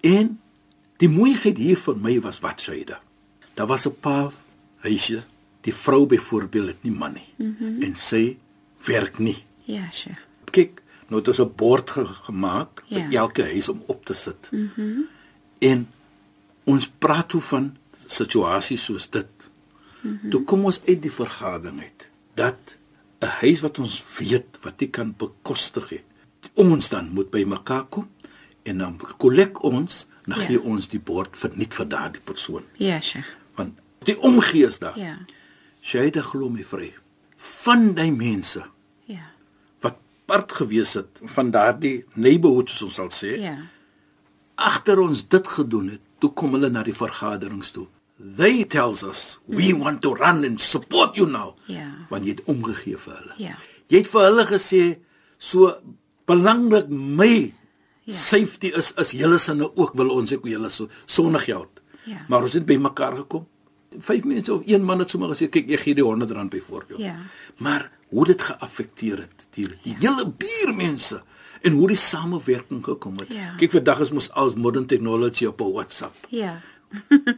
En 0.00 0.40
die 0.96 1.08
mooiheid 1.08 1.58
hier 1.58 1.76
vir 1.76 1.96
my 1.96 2.20
was 2.20 2.40
wat 2.40 2.60
Shaida. 2.60 3.00
Daar 3.54 3.66
was 3.66 3.86
'n 3.86 3.96
paar 4.00 4.32
huise, 4.76 5.24
die 5.60 5.74
vrou 5.74 6.06
byvoorbeeld 6.06 6.66
het 6.66 6.82
nie 6.82 6.92
man 6.92 7.12
nie 7.12 7.28
mm 7.36 7.56
-hmm. 7.58 7.82
en 7.82 7.94
sy 7.96 8.36
werk 8.84 9.18
nie. 9.18 9.44
Ja, 9.64 9.90
Sheikh. 9.92 10.20
Kyk, 10.50 10.82
nou 11.08 11.20
het 11.20 11.28
ons 11.28 11.40
'n 11.40 11.52
bord 11.56 11.90
ge 11.90 12.04
gemaak 12.06 12.82
vir 12.88 12.98
Ja. 13.10 13.20
elke 13.22 13.42
huis 13.42 13.68
om 13.68 13.82
op 13.86 14.04
te 14.04 14.14
sit. 14.14 14.48
Mhm. 14.52 14.68
Mm 14.80 15.08
en 15.60 15.88
ons 16.64 16.88
praat 16.98 17.28
toe 17.28 17.40
van 17.40 17.76
situasies 18.06 18.84
soos 18.84 19.10
dit. 19.10 19.26
Mm 20.00 20.30
toe 20.30 20.44
kom 20.44 20.64
ons 20.64 20.80
uit 20.86 21.02
die 21.02 21.10
vergadering 21.12 21.80
uit 21.80 22.10
dat 22.34 22.76
'n 23.20 23.26
huis 23.26 23.60
wat 23.60 23.78
ons 23.78 24.04
weet 24.18 24.58
wat 24.62 24.80
nie 24.80 24.88
kan 24.90 25.14
bekostig 25.16 25.90
nie. 25.90 26.02
Ons 26.54 26.88
dan 26.88 27.08
moet 27.12 27.30
by 27.30 27.44
mekaar 27.44 27.84
kom 27.88 28.08
en 28.62 28.78
dan 28.78 29.00
kollek 29.16 29.62
ons, 29.62 30.06
dan 30.26 30.38
Ja. 30.38 30.44
gee 30.46 30.62
ons 30.62 30.88
die 30.88 31.00
bord 31.00 31.36
vir 31.36 31.50
nie 31.54 31.66
vir 31.70 31.88
daardie 31.88 32.20
persoon. 32.22 32.62
Ja, 32.76 33.00
Sheikh. 33.00 33.26
Want 33.54 33.78
die 34.04 34.20
omgee 34.20 34.66
is 34.66 34.78
daar. 34.78 34.98
Ja. 34.98 35.18
Shaida 35.82 36.20
glo 36.22 36.48
my 36.48 36.64
vry. 36.64 36.94
Van 37.36 37.94
die 37.94 38.12
mense 38.12 38.64
Ja. 39.04 39.30
Wat 40.28 40.36
part 40.46 40.52
gewees 40.60 40.94
het 40.94 41.20
van 41.24 41.50
daardie 41.50 42.04
neighborhood 42.14 42.68
soos 42.70 42.82
ons 42.82 42.94
sal 42.96 43.08
sê, 43.10 43.38
Ja. 43.40 43.56
agter 44.56 44.98
ons 45.00 45.22
dit 45.28 45.46
gedoen 45.48 45.88
het, 45.90 46.00
toe 46.20 46.30
kom 46.34 46.52
hulle 46.52 46.68
na 46.70 46.82
die 46.82 46.92
vergaderings 46.94 47.70
toe. 47.72 47.86
They 48.36 48.64
tells 48.64 49.02
us 49.04 49.38
we 49.46 49.72
want 49.78 50.02
to 50.02 50.14
run 50.14 50.44
and 50.44 50.60
support 50.60 51.16
you 51.16 51.26
now. 51.30 51.54
Ja. 51.66 51.86
Want 52.10 52.24
jy 52.24 52.30
het 52.34 52.42
omgegee 52.46 52.96
vir 52.98 53.14
hulle. 53.14 53.34
Ja. 53.38 53.56
Jy 53.88 53.98
het 54.02 54.08
vir 54.08 54.20
hulle 54.26 54.44
gesê 54.46 54.98
so 55.38 55.74
belangrik 56.26 56.88
my 56.90 57.54
Ja. 58.04 58.14
safety 58.14 58.72
is 58.74 58.92
is 58.96 59.12
julle 59.12 59.38
sinne 59.38 59.68
ook 59.76 59.92
wil 59.94 60.08
ons 60.10 60.32
ek 60.32 60.42
julle 60.44 60.68
so 60.70 60.88
sonder 61.06 61.40
geld. 61.40 61.80
Ja. 62.04 62.24
Maar 62.28 62.42
ons 62.42 62.52
het 62.54 62.64
by 62.66 62.76
mekaar 62.76 63.16
gekom. 63.16 63.46
Vyf 64.00 64.24
mense 64.24 64.52
of 64.54 64.62
een 64.66 64.82
man 64.84 64.98
het 64.98 65.10
sommer 65.10 65.28
gesê 65.28 65.48
kyk 65.48 65.70
ek 65.70 65.80
gee 65.80 65.94
die 65.94 66.02
100 66.04 66.30
rand 66.30 66.50
byvoorbeeld. 66.50 67.00
Ja. 67.00 67.16
Maar 67.58 67.90
hoe 68.08 68.24
dit 68.24 68.42
geaffekteer 68.42 69.18
het 69.18 69.46
die 69.50 69.68
die 69.82 69.96
ja. 69.98 70.10
hele 70.10 70.28
buurmense 70.28 71.22
en 71.62 71.72
hoe 71.72 71.88
die 71.88 71.96
samewerking 71.96 72.84
gekom 72.84 73.18
het. 73.18 73.32
Ja. 73.34 73.54
Kyk 73.58 73.70
vandag 73.70 74.00
is 74.00 74.10
mos 74.14 74.30
als 74.30 74.54
modern 74.54 74.86
technology 74.86 75.44
op 75.46 75.60
'n 75.60 75.72
WhatsApp. 75.72 76.14
Ja. 76.28 76.60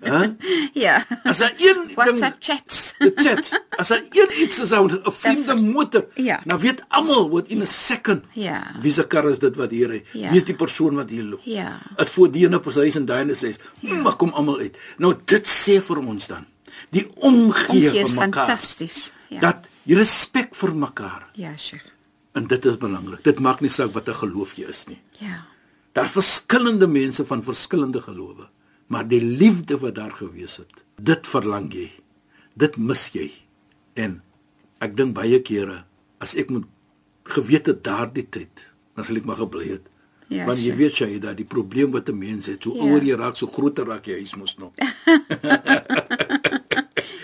Hæ? 0.01 0.35
Ja. 0.85 1.07
As 1.25 1.39
daar 1.39 1.55
een 1.59 1.91
WhatsApp 1.95 2.39
ding 2.41 2.59
chats. 2.59 2.95
the 2.99 3.13
chat, 3.15 3.63
as 3.77 3.89
daar 3.89 4.03
een 4.11 4.43
iets 4.43 4.59
is 4.61 4.73
aan 4.73 4.87
'n 4.91 5.13
vreemde 5.13 5.55
motor, 5.55 6.07
Ja. 6.15 6.41
dan 6.45 6.59
weet 6.59 6.83
almal 6.89 7.31
wat 7.31 7.49
in 7.49 7.61
'n 7.61 7.67
second. 7.67 8.25
Ja. 8.33 8.63
Wie 8.81 8.93
se 8.93 9.07
kar 9.07 9.29
is 9.29 9.39
dit 9.39 9.57
wat 9.57 9.71
hier 9.71 9.89
ry? 9.89 10.05
Ja. 10.13 10.29
Wie 10.29 10.37
is 10.37 10.45
die 10.45 10.55
persoon 10.55 10.95
wat 10.95 11.11
hier 11.11 11.23
loop? 11.25 11.41
Ja. 11.45 11.79
Dit 11.97 12.11
voor 12.11 12.31
die 12.31 12.47
ene 12.47 12.61
persoon 12.61 12.85
en 12.85 13.05
daai 13.05 13.21
ene 13.23 13.35
sê, 13.35 13.57
"Maar 14.03 14.17
kom 14.17 14.31
almal 14.31 14.59
uit." 14.59 14.79
Nou 14.99 15.15
dit 15.25 15.47
sê 15.47 15.83
vir 15.83 15.99
ons 15.99 16.27
dan 16.27 16.47
die 16.91 17.07
omgee 17.17 17.91
vir 17.91 18.09
mekaar. 18.15 18.47
fantasties. 18.47 19.13
Ja. 19.29 19.41
Dat 19.41 19.69
jy 19.85 19.95
respek 19.97 20.55
vir 20.55 20.75
mekaar 20.75 21.29
Ja, 21.35 21.57
Sheikh. 21.57 21.85
en 22.35 22.47
dit 22.47 22.65
is 22.65 22.77
belangrik. 22.79 23.23
Dit 23.25 23.39
maak 23.41 23.61
nie 23.61 23.69
saak 23.71 23.93
watter 23.93 24.15
geloof 24.15 24.55
jy 24.57 24.69
is 24.69 24.85
nie. 24.89 25.01
Ja. 25.19 25.45
Daar 25.93 26.09
verskillende 26.09 26.87
mense 26.87 27.25
van 27.27 27.43
verskillende 27.43 28.01
gelowe, 28.01 28.49
maar 28.87 29.09
die 29.09 29.21
liefde 29.21 29.79
wat 29.79 29.95
daar 29.95 30.11
gewees 30.13 30.57
het, 30.57 30.85
dit 31.01 31.27
verlang 31.27 31.73
jy. 31.73 31.91
Dit 32.55 32.77
mis 32.77 33.09
jy. 33.13 33.31
En 33.95 34.23
ek 34.81 34.97
dink 34.97 35.15
baie 35.15 35.41
kere 35.43 35.85
as 36.21 36.35
ek 36.35 36.51
moet 36.51 36.65
geweet 37.25 37.67
het 37.67 37.85
daardie 37.85 38.27
tyd, 38.29 38.71
dan 38.95 39.05
sal 39.05 39.17
ek 39.17 39.25
maar 39.25 39.37
gebly 39.37 39.69
het. 39.71 39.83
Ja, 40.31 40.45
Want 40.47 40.59
jy 40.59 40.65
sure. 40.71 40.77
weet 40.77 40.97
jy 40.99 41.19
dat 41.19 41.37
die 41.37 41.45
probleem 41.45 41.91
wat 41.91 42.09
'n 42.09 42.19
mens 42.19 42.47
het, 42.47 42.63
so 42.63 42.75
Ja. 42.75 42.83
ouer 42.83 43.03
jy 43.03 43.15
raak, 43.17 43.37
so 43.37 43.47
groter 43.47 43.85
raak 43.87 44.05
jy 44.07 44.15
huis 44.15 44.35
mos 44.37 44.57
nog. 44.59 44.73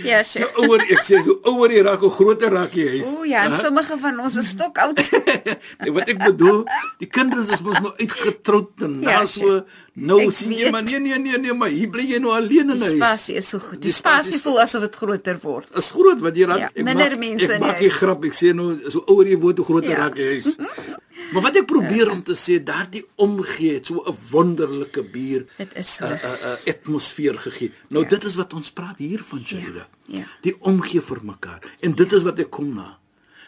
Ja, 0.05 0.23
So 0.25 0.38
Sheikh. 0.41 0.59
ouer 0.59 0.81
ek 0.83 1.00
sê 1.03 1.23
so 1.25 1.38
ouer 1.49 1.71
jy 1.73 1.83
raak, 1.87 2.00
hoe 2.05 2.11
groter 2.11 2.50
raak 2.53 2.75
jy 2.76 2.88
huis. 2.99 3.07
O 3.17 3.25
ja, 3.25 3.45
en 3.47 3.53
Hæ? 3.55 3.61
sommige 3.62 3.97
van 4.03 4.21
ons 4.21 4.37
is 4.37 4.49
stok 4.53 4.79
oud. 4.79 4.99
nee, 5.81 5.91
wat 5.97 6.09
ek 6.12 6.19
bedoel, 6.25 6.65
die 7.00 7.09
kinders 7.09 7.49
is 7.49 7.62
mos 7.62 7.81
nou 7.81 7.93
uitgetroud 7.97 8.83
en 8.85 8.99
Ja, 9.03 9.21
ja, 9.21 9.26
so 9.26 9.62
nou 9.97 10.19
Ek 10.26 10.33
sien 10.37 10.53
jy 10.53 10.71
maar 10.71 10.83
nee 10.85 10.99
nee 11.00 11.17
nee 11.19 11.38
nee, 11.41 11.55
maar 11.57 11.73
hier 11.73 11.88
bly 11.88 12.05
jy 12.11 12.19
nou 12.21 12.35
alleen 12.37 12.71
in 12.75 12.76
Die 12.76 12.85
huis. 12.91 12.99
spasie 12.99 13.37
is 13.41 13.49
so 13.49 13.59
goed. 13.59 13.81
Die 13.81 13.88
Die 13.88 13.97
spasie 13.97 14.38
voel 14.43 14.61
asof 14.67 14.83
dit 14.85 14.97
groter 15.00 15.38
word. 15.43 15.71
is 15.81 15.91
groot 15.91 16.21
wat 16.21 16.37
jy 16.37 16.45
raak. 16.50 16.59
Ja, 16.67 16.69
ek 16.75 16.85
minder 16.85 17.11
maak- 17.17 17.19
mense 17.19 17.45
in 17.45 17.50
Ek 17.50 17.57
die 17.57 17.67
maak 17.67 17.81
huis. 17.81 17.93
grap, 18.03 18.25
ek 18.25 18.33
sê 18.37 18.53
nou 18.55 18.76
so 18.91 19.05
ouer 19.09 19.26
jy 19.33 19.38
word, 19.41 19.57
hoe 19.59 19.67
groter 19.73 19.91
Ja. 19.91 19.97
raak 20.05 20.17
jy 20.21 20.29
huis. 20.37 20.57
maar 21.33 21.42
wat 21.42 21.56
ek 21.56 21.66
probeer 21.66 22.11
om 22.11 22.23
te 22.23 22.35
sê, 22.35 22.62
daardie 22.62 23.04
omgee 23.16 23.75
het 23.75 23.87
so 23.87 24.02
'n 24.06 24.16
wonderlike 24.30 25.02
bier 25.02 25.47
Dit 25.59 25.73
is 25.75 25.95
so. 25.95 26.04
'n 26.06 26.12
'n 26.12 26.38
'n 26.42 26.59
atmosfeer 26.71 27.38
gegee. 27.38 27.73
Nou 27.88 28.02
Ja. 28.04 28.09
dit 28.09 28.25
is 28.25 28.35
wat 28.35 28.54
ons 28.54 28.71
praat 28.71 28.99
hier 28.99 29.23
van 29.23 29.45
Shaida. 29.45 29.88
ja. 30.06 30.25
Die 30.42 30.56
omgee 30.61 31.00
vir 31.00 31.25
mekaar. 31.25 31.62
En 31.80 31.92
dit 31.95 32.12
is 32.12 32.23
wat 32.23 32.38
ek 32.38 32.50
kom 32.50 32.75
na. 32.75 32.99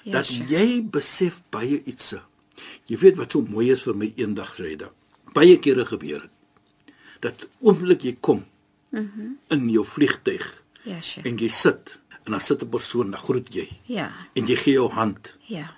Ja, 0.04 0.12
dat 0.12 0.26
Sheikh. 0.26 0.48
jy 0.50 0.82
besef 0.90 1.42
baie 1.50 1.82
iets. 1.84 2.14
Jy 2.86 2.96
weet 2.98 3.16
wat 3.16 3.32
so 3.32 3.42
mooi 3.42 3.70
is 3.70 3.82
vir 3.82 3.94
my 3.96 4.12
eendag 4.16 4.54
Shaida. 4.54 4.90
Baie 5.32 5.58
kere 5.58 5.84
gebeur 5.86 6.20
het. 6.22 6.30
Dat 7.20 7.48
oomblik 7.60 8.02
jy 8.02 8.16
kom 8.20 8.44
Mhm. 8.90 9.04
mm 9.04 9.38
in 9.50 9.68
jou 9.70 9.84
vliegtyg 9.84 10.62
Ja, 10.84 11.00
Sheikh. 11.00 11.26
en 11.26 11.36
jy 11.36 11.48
sit 11.48 11.98
en 12.24 12.32
dan 12.32 12.40
sit 12.40 12.62
'n 12.62 12.68
persoon, 12.68 13.10
dan 13.10 13.20
groet 13.20 13.52
jy 13.54 13.68
Ja. 13.86 14.12
en 14.34 14.46
jy 14.46 14.56
gee 14.56 14.72
jou 14.74 14.90
hand 14.90 15.36
Ja. 15.46 15.76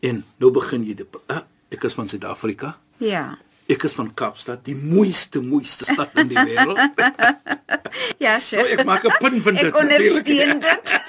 En 0.00 0.24
nou 0.38 0.50
begin 0.50 0.84
jy 0.86 0.94
die 0.94 1.06
ah, 1.28 1.42
ek 1.70 1.84
is 1.84 1.94
van 1.94 2.08
Suid-Afrika. 2.08 2.76
Ja. 2.98 3.38
Ek 3.70 3.82
is 3.86 3.92
van 3.94 4.10
Kaapstad, 4.14 4.64
die 4.66 4.74
mooiste 4.74 5.40
mooiste 5.40 5.84
stad 5.84 6.10
in 6.18 6.28
die 6.28 6.36
wêreld. 6.38 6.78
Ja, 8.20 8.30
Nou, 8.38 8.40
Sheikh. 8.40 8.70
ek 8.78 8.84
maak 8.86 9.04
'n 9.04 9.10
punt 9.20 9.42
van 9.42 9.54
dit. 9.54 9.64
Ek 9.66 9.76
ondersteun 9.76 10.60
dit. 10.68 11.00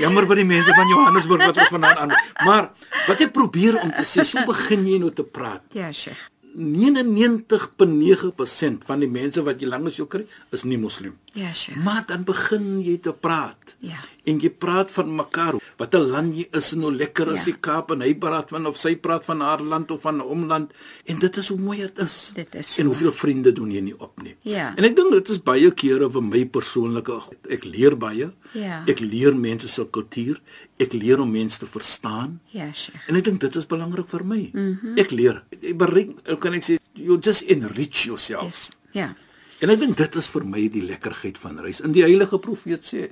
Jammer 0.00 0.26
vir 0.26 0.36
die 0.36 0.44
mense 0.44 0.72
van 0.74 0.88
Johannesburg 0.88 1.44
wat 1.46 1.56
ons 1.58 1.68
vanaand 1.68 1.98
aan. 1.98 2.10
Maar 2.44 2.70
wat 3.06 3.20
ek 3.20 3.32
probeer 3.32 3.80
om 3.82 3.90
te 3.92 4.02
sê, 4.02 4.24
so 4.26 4.38
begin 4.46 4.86
jy 4.88 4.98
nou 4.98 5.10
te 5.12 5.22
praat. 5.24 5.60
Ja, 5.72 5.92
Sheikh. 5.92 6.30
99.9% 6.56 8.84
van 8.88 9.00
die 9.00 9.08
mense 9.08 9.42
wat 9.46 9.60
jy 9.62 9.68
langs 9.70 9.96
jou 9.96 10.06
kry, 10.10 10.24
is 10.52 10.64
nie 10.68 10.78
moslim. 10.78 11.14
Ja, 11.32 11.52
Sheikh. 11.52 11.78
Maar 11.84 12.02
dan 12.06 12.24
begin 12.28 12.82
jy 12.84 12.98
te 12.98 13.12
praat. 13.12 13.76
Ja. 13.80 13.96
En 14.24 14.38
jy 14.38 14.50
praat 14.50 14.92
van 14.92 15.14
mekaar, 15.16 15.54
wat 15.78 15.94
'n 15.94 16.04
land 16.10 16.36
jy 16.36 16.46
is 16.52 16.72
en 16.72 16.82
hoe 16.82 16.92
lekker 16.92 17.32
is 17.32 17.38
Ja. 17.44 17.44
die 17.44 17.58
Kaap 17.60 17.90
en 17.90 18.00
hy 18.00 18.14
praat 18.14 18.48
van 18.50 18.66
of 18.66 18.76
sy 18.78 18.94
praat 18.96 19.24
van 19.24 19.40
haar 19.40 19.60
land 19.60 19.90
of 19.90 20.00
van 20.02 20.20
omland 20.20 20.70
en 21.06 21.18
dit 21.18 21.36
is 21.36 21.48
hoe 21.48 21.58
mooi 21.58 21.78
dit 21.78 21.98
is. 21.98 22.32
Dit 22.34 22.54
is 22.54 22.78
En 22.78 22.86
hoeveel 22.86 23.12
vriende 23.12 23.52
doen 23.52 23.70
jy 23.70 23.80
nie 23.80 23.98
op 24.00 24.22
nie. 24.22 24.36
Ja. 24.42 24.74
En 24.76 24.84
ek 24.84 24.96
dink 24.96 25.10
dit 25.10 25.28
is 25.28 25.42
baie 25.42 25.70
kere 25.70 26.10
vir 26.10 26.22
my 26.22 26.44
persoonlike 26.46 27.22
ek 27.50 27.64
leer 27.64 27.96
baie. 27.98 28.30
Ja. 28.52 28.84
Ek 28.86 29.00
leer 29.00 29.34
mense 29.36 29.68
se 29.68 29.84
kultuur, 29.90 30.40
ek 30.78 30.92
leer 30.92 31.20
om 31.20 31.30
mense 31.30 31.58
te 31.58 31.66
verstaan. 31.66 32.40
Ja, 32.50 32.72
Sheikh. 32.72 33.08
En 33.08 33.16
ek 33.16 33.24
dink 33.24 33.40
dit 33.40 33.56
is 33.56 33.66
belangrik 33.66 34.08
vir 34.08 34.24
my. 34.24 34.50
Mm. 34.52 34.78
-hmm. 34.82 34.98
Ek 34.98 35.10
leer. 35.10 35.42
Ek 35.62 35.76
bereik, 35.76 36.10
hoe 36.26 36.36
kan 36.38 36.52
ek 36.54 36.62
sê, 36.64 36.78
you 36.94 37.18
just 37.20 37.42
enrich 37.42 38.04
yourself. 38.04 38.44
Yes. 38.44 38.68
Ja. 38.92 39.14
En 39.60 39.70
ek 39.70 39.78
dink 39.80 39.96
dit 39.96 40.14
is 40.16 40.26
vir 40.26 40.44
my 40.44 40.68
die 40.68 40.82
lekkerheid 40.82 41.38
van 41.38 41.58
reis. 41.58 41.80
In 41.80 41.92
die 41.92 42.02
heilige 42.02 42.38
profeet 42.38 42.82
sê 42.94 43.10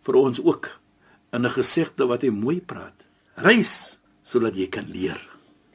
vir 0.00 0.14
ons 0.14 0.40
ook 0.42 0.70
in 1.32 1.44
'n 1.46 1.50
gesegde 1.50 2.06
wat 2.06 2.22
hy 2.22 2.30
mooi 2.30 2.60
praat. 2.60 3.06
Reis 3.34 3.98
sodat 4.22 4.56
jy 4.56 4.66
kan 4.68 4.90
leer. 4.90 5.20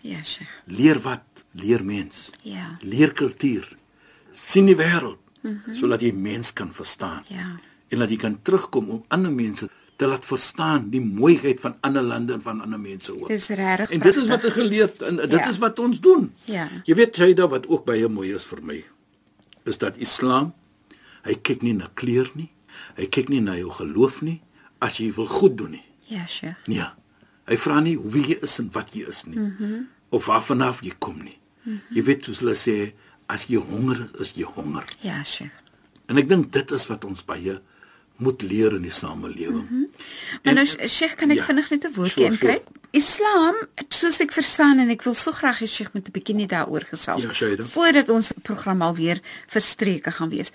Ja, 0.01 0.23
Sheikh. 0.23 0.49
Leer 0.65 0.99
wat? 0.99 1.23
Leer 1.53 1.83
mens. 1.85 2.31
Ja. 2.43 2.77
Leer 2.81 3.13
kultuur. 3.13 3.77
sien 4.33 4.65
die 4.65 4.75
wêreld 4.75 5.19
mm 5.41 5.61
-hmm. 5.65 5.75
sodat 5.75 6.01
jy 6.01 6.11
mens 6.13 6.53
kan 6.53 6.73
verstaan. 6.73 7.23
Ja. 7.27 7.55
En 7.87 7.99
dat 7.99 8.09
jy 8.09 8.15
kan 8.15 8.41
terugkom 8.41 8.89
om 8.89 9.05
ander 9.07 9.31
mense 9.31 9.69
te 9.95 10.05
laat 10.07 10.25
verstaan 10.25 10.89
die 10.89 11.01
mooiheid 11.01 11.59
van 11.59 11.75
ander 11.81 12.01
lande 12.01 12.33
en 12.33 12.41
van 12.41 12.61
ander 12.61 12.79
mense 12.79 13.11
ook. 13.21 13.27
Dis 13.27 13.47
regtig. 13.47 13.89
En 13.89 13.99
dit 13.99 14.15
is 14.15 14.27
wat 14.27 14.43
ek 14.43 14.53
geleer 14.53 14.91
en 15.05 15.15
dit 15.15 15.31
Ja. 15.31 15.49
is 15.49 15.57
wat 15.57 15.79
ons 15.79 15.99
doen. 15.99 16.33
Ja. 16.45 16.69
Jy 16.85 16.95
weet 16.95 17.15
Jaida 17.15 17.47
wat 17.47 17.67
ook 17.67 17.85
baie 17.85 18.07
mooi 18.07 18.33
is 18.33 18.43
vir 18.45 18.63
my 18.63 18.83
is 19.63 19.77
dat 19.77 19.97
Islam 19.97 20.53
hy 21.21 21.35
kyk 21.41 21.61
nie 21.61 21.73
na 21.73 21.89
kleur 21.93 22.31
nie. 22.33 22.49
Hy 22.95 23.07
kyk 23.07 23.29
nie 23.29 23.41
na 23.41 23.55
jou 23.55 23.69
geloof 23.69 24.21
nie 24.21 24.41
as 24.79 24.97
jy 24.97 25.11
wil 25.15 25.27
goed 25.27 25.57
doen 25.57 25.71
nie. 25.71 25.85
Ja, 26.11 26.25
Sheikh. 26.27 26.57
Nee. 26.67 26.87
Hy 27.47 27.57
vra 27.57 27.79
nie 27.79 27.97
wie 27.99 28.23
jy 28.33 28.37
is 28.43 28.59
en 28.59 28.69
wat 28.73 28.95
jy 28.95 29.07
is 29.09 29.23
nie. 29.25 29.37
Mm 29.39 29.55
-hmm. 29.57 29.87
Of 30.09 30.25
waarvan 30.25 30.61
af 30.61 30.81
jy 30.81 30.93
kom 30.99 31.23
nie. 31.23 31.37
Mm 31.63 31.73
-hmm. 31.73 31.95
Jy 31.95 32.03
weet 32.03 32.25
hoe 32.25 32.35
hulle 32.35 32.55
sê 32.55 32.93
as 33.25 33.45
jy 33.47 33.57
honger 33.57 33.99
is, 33.99 34.21
is 34.21 34.31
jy 34.35 34.43
honger. 34.43 34.83
Ja, 35.01 35.23
Sheikh. 35.23 35.51
En 36.05 36.17
ek 36.17 36.29
dink 36.29 36.51
dit 36.53 36.71
is 36.71 36.87
wat 36.87 37.05
ons 37.05 37.25
baie 37.25 37.61
moet 38.21 38.41
leer 38.41 38.73
in 38.73 38.81
die 38.81 38.91
samelewing. 38.91 39.69
Mm 39.69 39.77
-hmm. 39.77 39.89
Maar 40.43 40.53
nou 40.53 40.65
Sheikh, 40.87 41.15
kan 41.15 41.29
ek 41.29 41.37
ja. 41.37 41.43
vinnig 41.43 41.69
net 41.69 41.83
'n 41.83 41.93
woordjie 41.93 42.23
Sure, 42.23 42.31
inkry? 42.31 42.51
sure. 42.51 42.79
Islam, 42.91 43.55
soos 43.89 44.19
ek 44.19 44.31
verstaan 44.31 44.79
en 44.79 44.89
ek 44.89 45.03
wil 45.03 45.13
so 45.13 45.31
graag 45.31 45.59
hê 45.59 45.67
Sheikh 45.67 45.93
moet 45.93 46.07
'n 46.07 46.11
bietjie 46.11 46.35
net 46.35 46.49
daaroor 46.49 46.85
gesels 46.89 47.23
Ja, 47.23 47.63
voordat 47.63 48.09
ons 48.09 48.31
program 48.41 48.81
alweer 48.81 49.21
verstreke 49.47 50.11
gaan 50.11 50.29
wees. 50.29 50.51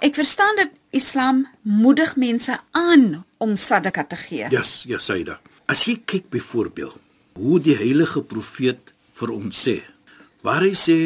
Ek 0.00 0.14
verstaan 0.14 0.56
dat 0.56 0.70
Islam 0.90 1.46
moedig 1.62 2.16
mense 2.16 2.58
aan 2.70 3.24
om 3.38 3.56
sadaka 3.56 4.04
te 4.04 4.16
gee. 4.16 4.46
Yes, 4.50 4.82
yes, 4.88 5.04
Saida. 5.04 5.38
As 5.68 5.84
jy 5.84 5.98
kyk 6.08 6.30
byvoorbeeld 6.32 6.96
hoe 7.38 7.60
die 7.62 7.76
heilige 7.76 8.22
profeet 8.26 8.92
vir 9.20 9.30
ons 9.34 9.60
sê, 9.68 9.76
waar 10.42 10.64
hy 10.64 10.72
sê 10.74 10.96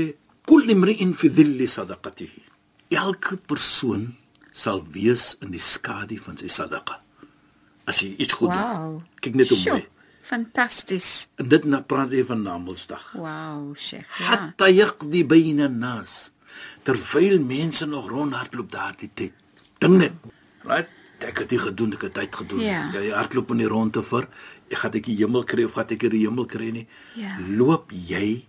kul 0.48 0.70
imri'in 0.72 1.12
fi 1.18 1.28
dhilli 1.28 1.66
sadaqatihi. 1.68 2.42
Elke 2.94 3.36
persoon 3.36 4.12
sal 4.52 4.82
wees 4.94 5.32
in 5.42 5.50
die 5.52 5.60
skadu 5.62 6.16
van 6.22 6.38
sy 6.40 6.48
sadaqa. 6.52 7.00
As 7.88 8.00
jy 8.04 8.14
iets 8.22 8.32
goed 8.38 8.52
Wow. 8.54 8.62
doen. 8.62 9.02
Kyk 9.20 9.34
net 9.34 9.48
Sjoe, 9.50 9.72
mooi. 9.72 9.86
Fantasties. 10.22 11.28
En 11.36 11.48
dit 11.48 11.64
na 11.64 11.80
praat 11.82 12.10
hy 12.14 12.22
van 12.24 12.42
Namedsdag. 12.42 13.12
Wow, 13.18 13.74
Sheikh. 13.76 14.06
Ja. 14.18 14.24
Hatta 14.30 14.68
yaqdi 14.70 15.24
bayna 15.26 15.66
an-nas. 15.66 16.30
Terwyl 16.84 17.40
mense 17.40 17.86
nog 17.86 18.08
rondhardloop 18.08 18.70
daardie 18.70 19.10
tyd. 19.14 19.32
Dink 19.82 19.98
net. 20.00 20.12
Right? 20.64 20.88
Ek 21.22 21.38
het 21.38 21.48
dit 21.52 21.60
gedoen, 21.62 21.92
ek 21.94 22.02
het 22.08 22.14
dit 22.18 22.36
gedoen. 22.36 22.60
Ja. 22.66 22.80
jy 22.94 23.10
hardloop 23.14 23.50
in 23.54 23.60
die 23.62 23.68
ronde 23.70 24.02
vir 24.02 24.26
ek 24.72 24.78
gaan 24.80 24.94
ek 24.98 25.04
die 25.06 25.16
hemel 25.20 25.44
kry 25.44 25.64
of 25.68 25.74
gaan 25.76 25.90
ek 25.94 26.06
die 26.10 26.22
hemel 26.24 26.46
kry 26.50 26.70
nie. 26.74 26.86
Ja. 27.18 27.36
Loop 27.58 27.92
jy 27.94 28.46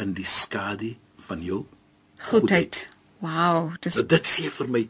in 0.00 0.12
die 0.16 0.24
skadu 0.24 0.94
van 1.28 1.42
jou 1.42 1.64
Goedheid. 2.30 2.86
Wow, 3.20 3.74
dis 3.80 3.94
Nou, 3.96 4.04
Dit 4.08 4.24
sê 4.28 4.48
vir 4.52 4.68
my 4.72 4.82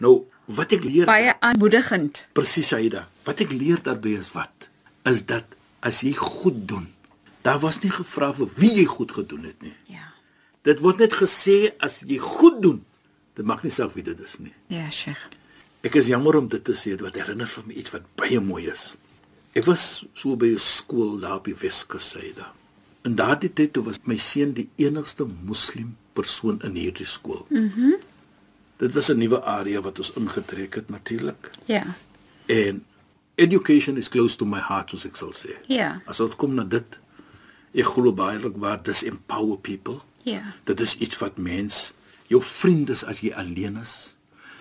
nou 0.00 0.14
wat 0.56 0.72
ek 0.72 0.84
leer 0.84 1.06
baie 1.08 1.34
aanmoedigend. 1.44 2.26
presies 2.32 2.72
Aida. 2.72 3.06
Wat 3.24 3.40
ek 3.44 3.52
leer 3.52 3.82
daarbey 3.84 4.16
is 4.18 4.30
wat 4.32 4.68
is 5.08 5.22
dat 5.26 5.44
as 5.82 6.00
jy 6.04 6.12
goed 6.16 6.66
doen, 6.68 6.86
daar 7.42 7.58
was 7.60 7.78
nie 7.82 7.90
gevra 7.92 8.32
vir 8.36 8.48
wie 8.56 8.72
jy 8.80 8.84
goed 8.84 9.12
gedoen 9.12 9.44
het 9.48 9.60
nie. 9.62 9.72
Ja. 9.88 10.12
Dit 10.64 10.80
word 10.80 10.98
net 11.00 11.12
gesê 11.16 11.72
as 11.80 12.00
jy 12.06 12.18
goed 12.20 12.60
doen, 12.62 12.82
dit 13.40 13.48
maak 13.48 13.64
nie 13.64 13.72
saak 13.72 13.94
wie 13.96 14.04
dit 14.04 14.20
is 14.20 14.36
nie. 14.42 14.52
Ja, 14.72 14.90
Sheikh. 14.92 15.22
Ek 15.86 15.96
is 15.96 16.10
jammer 16.12 16.36
om 16.36 16.48
dit 16.52 16.64
te 16.64 16.76
sê, 16.76 16.92
wat 17.00 17.16
herinner 17.16 17.48
vir 17.48 17.64
my 17.66 17.76
iets 17.80 17.94
wat 17.94 18.04
baie 18.20 18.40
mooi 18.44 18.66
is. 18.68 18.94
Ek 19.56 19.64
was 19.66 20.04
so 20.14 20.36
by 20.38 20.52
skool 20.60 21.16
daar 21.22 21.40
op 21.40 21.48
die 21.48 21.56
Weskus 21.56 22.12
Saida. 22.12 22.50
In 23.08 23.16
daardie 23.16 23.48
tyd 23.48 23.72
toe 23.74 23.86
was 23.86 23.98
my 24.04 24.18
seun 24.20 24.52
die 24.54 24.68
enigste 24.78 25.24
moslim 25.24 25.96
persoon 26.14 26.60
in 26.68 26.76
hierdie 26.76 27.08
skool. 27.08 27.46
Mhm. 27.48 27.88
Mm 27.88 28.08
dit 28.80 28.94
was 28.94 29.08
'n 29.08 29.18
nuwe 29.18 29.42
area 29.44 29.80
wat 29.80 29.98
ons 29.98 30.12
ingetrek 30.12 30.74
het 30.74 30.88
natuurlik. 30.88 31.50
Ja. 31.64 31.84
En 32.46 32.84
education 33.34 33.96
is 33.96 34.08
close 34.08 34.36
to 34.36 34.44
my 34.44 34.58
heart 34.58 34.90
soos 34.90 35.04
ek 35.04 35.16
sal 35.16 35.32
sê. 35.32 35.52
Ja. 35.66 36.02
As 36.06 36.16
dit 36.16 36.36
kom 36.36 36.54
na 36.54 36.64
dit, 36.64 36.98
ek 37.72 37.84
glo 37.84 38.12
baie 38.12 38.52
waar 38.54 38.82
dis 38.82 39.02
empower 39.02 39.58
people. 39.58 40.00
Ja. 40.22 40.54
Dit 40.64 40.80
is 40.80 40.96
iets 40.96 41.18
wat 41.18 41.36
mens 41.36 41.92
Jou 42.30 42.40
vriend 42.46 42.90
is 42.94 43.02
as 43.10 43.20
jy 43.24 43.32
alleen 43.34 43.76
is. 43.80 44.16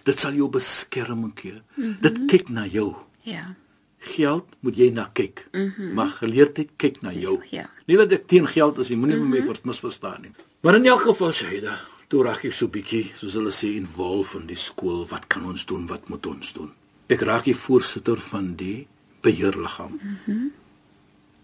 Dit 0.07 0.19
sal 0.21 0.33
jou 0.37 0.47
beskerming 0.49 1.33
gee. 1.37 1.59
Mm 1.75 1.83
-hmm. 1.83 1.97
Dit 2.01 2.19
kyk 2.31 2.49
na 2.49 2.65
jou. 2.65 2.95
Ja. 3.23 3.55
Geld 3.99 4.45
moet 4.59 4.77
jy 4.77 4.89
na 4.89 5.09
kyk. 5.13 5.47
Mm 5.51 5.73
-hmm. 5.75 5.93
Maar 5.93 6.07
geleerdheid 6.07 6.69
kyk 6.77 7.01
na 7.01 7.13
jou. 7.13 7.39
Ja. 7.51 7.69
Nie 7.85 7.97
dat 7.97 8.11
ek 8.11 8.27
teen 8.27 8.47
geld 8.47 8.77
is, 8.77 8.87
jy 8.87 8.95
moenie 8.95 9.17
mm 9.17 9.21
-hmm. 9.31 9.39
my 9.39 9.45
word 9.45 9.63
misverstaan 9.65 10.21
nie. 10.21 10.31
Maar 10.61 10.75
in 10.75 10.85
elk 10.85 11.01
geval 11.01 11.31
Shaida, 11.33 11.79
toe 12.07 12.23
raak 12.23 12.43
ek 12.43 12.53
so 12.53 12.67
bietjie, 12.67 13.11
soos 13.15 13.33
hulle 13.33 13.51
sê, 13.51 13.75
involved 13.75 14.41
in 14.41 14.47
die 14.47 14.55
skool. 14.55 15.05
Wat 15.07 15.27
kan 15.27 15.45
ons 15.45 15.65
doen? 15.65 15.87
Wat 15.87 16.09
moet 16.09 16.25
ons 16.25 16.53
doen? 16.53 16.71
Ek 17.07 17.21
raak 17.21 17.43
die 17.43 17.55
voorsitter 17.55 18.17
van 18.17 18.55
die 18.55 18.87
beheerliggaam. 19.21 19.99
Mhm. 20.01 20.31
Mm 20.37 20.51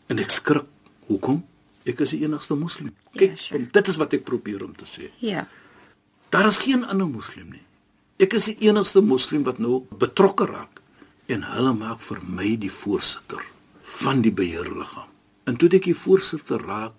en 0.07 0.19
ek 0.19 0.29
skrik. 0.29 0.65
Hoekom? 1.07 1.45
Ek 1.85 1.99
is 1.99 2.09
die 2.09 2.23
enigste 2.25 2.55
moslim. 2.55 2.93
Kyk, 3.13 3.29
Ja, 3.29 3.35
sure. 3.37 3.67
dit 3.71 3.87
is 3.87 3.95
wat 3.95 4.13
ek 4.13 4.23
probeer 4.23 4.63
om 4.63 4.75
te 4.75 4.85
sê. 4.85 5.09
Ja. 5.19 5.47
Daar 6.35 6.45
is 6.45 6.57
geen 6.57 6.85
ander 6.85 7.07
moslim 7.07 7.47
nie. 7.53 7.61
Ek 8.19 8.33
is 8.35 8.49
die 8.49 8.67
enigste 8.67 8.99
moslim 8.99 9.45
wat 9.47 9.59
nou 9.63 9.85
betrokke 10.01 10.43
raak 10.49 10.81
en 11.31 11.45
hulle 11.47 11.71
maak 11.77 12.01
vir 12.03 12.19
my 12.27 12.49
die 12.59 12.71
voorsitter 12.71 13.39
van 14.01 14.19
die 14.25 14.33
beheerliggaam. 14.35 15.13
En 15.47 15.55
toe 15.55 15.69
ek 15.77 15.87
die 15.87 15.95
voorsitter 15.95 16.59
raak, 16.59 16.97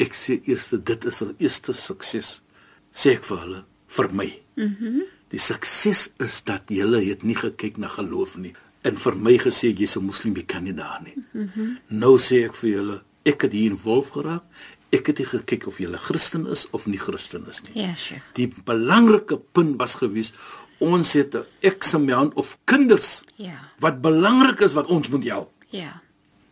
ek 0.00 0.16
sê 0.16 0.38
eers 0.48 0.70
dit 0.72 1.04
is 1.10 1.20
'n 1.22 1.36
eerste 1.36 1.74
sukses 1.76 2.40
sê 2.88 3.18
ek 3.18 3.24
vir 3.28 3.38
hulle 3.44 3.62
vir 3.96 4.08
my. 4.12 4.30
Mhm. 4.56 4.88
Mm 4.88 5.02
die 5.30 5.38
sukses 5.38 6.08
is 6.18 6.42
dat 6.42 6.62
julle 6.66 7.04
het 7.04 7.22
nie 7.22 7.36
gekyk 7.36 7.76
na 7.78 7.86
geloof 7.86 8.36
nie 8.36 8.54
en 8.82 8.96
vir 8.96 9.14
my 9.14 9.36
gesê 9.38 9.76
jy's 9.76 9.96
'n 9.96 10.06
moslim, 10.06 10.34
jy 10.34 10.42
kan 10.42 10.64
nie 10.64 10.72
daar 10.72 11.02
nie. 11.04 11.16
Mhm. 11.32 11.50
Mm 11.60 11.78
nou 11.88 12.16
sê 12.18 12.44
ek 12.46 12.54
vir 12.54 12.70
julle, 12.70 13.02
ek 13.24 13.42
het 13.42 13.52
hier 13.52 13.70
involf 13.70 14.08
geraak. 14.08 14.42
Ek 14.90 15.06
het 15.06 15.18
nie 15.18 15.26
gekyk 15.26 15.66
of 15.66 15.78
jy 15.78 15.86
'n 15.86 15.96
Christen 15.96 16.46
is 16.46 16.66
of 16.70 16.86
nie 16.86 16.98
Christen 16.98 17.46
is 17.48 17.60
nie. 17.62 17.82
Ja, 17.86 17.94
Sheikh. 17.94 18.22
Die 18.34 18.52
belangrike 18.64 19.38
punt 19.52 19.78
was 19.78 19.94
gewees 19.94 20.32
ons 20.80 21.12
het 21.12 21.34
'n 21.34 21.44
eksamen 21.60 22.34
of 22.36 22.58
kinders 22.64 23.22
Ja. 23.36 23.70
wat 23.78 24.00
belangrik 24.00 24.60
is 24.60 24.72
wat 24.72 24.86
ons 24.86 25.08
moet 25.08 25.24
help. 25.24 25.52
Ja. 25.68 26.02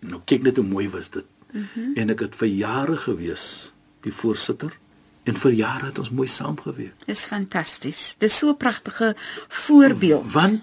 Nou 0.00 0.20
kyk 0.24 0.42
net 0.42 0.56
hoe 0.56 0.64
mooi 0.64 0.88
was 0.88 1.10
dit. 1.10 1.24
Mm. 1.52 1.66
-hmm. 1.72 1.94
En 1.94 2.10
ek 2.10 2.20
het 2.20 2.34
vir 2.34 2.48
jare 2.48 2.96
gewees 2.96 3.72
die 4.00 4.12
voorsitter 4.12 4.78
en 5.24 5.36
vir 5.36 5.52
jare 5.52 5.86
het 5.86 5.98
ons 5.98 6.10
mooi 6.10 6.28
saamgewerk. 6.28 7.06
Dis 7.06 7.24
fantasties. 7.24 8.14
Dis 8.18 8.36
so 8.38 8.48
'n 8.48 8.56
pragtige 8.56 9.16
voorbeeld. 9.48 10.32
Want 10.32 10.62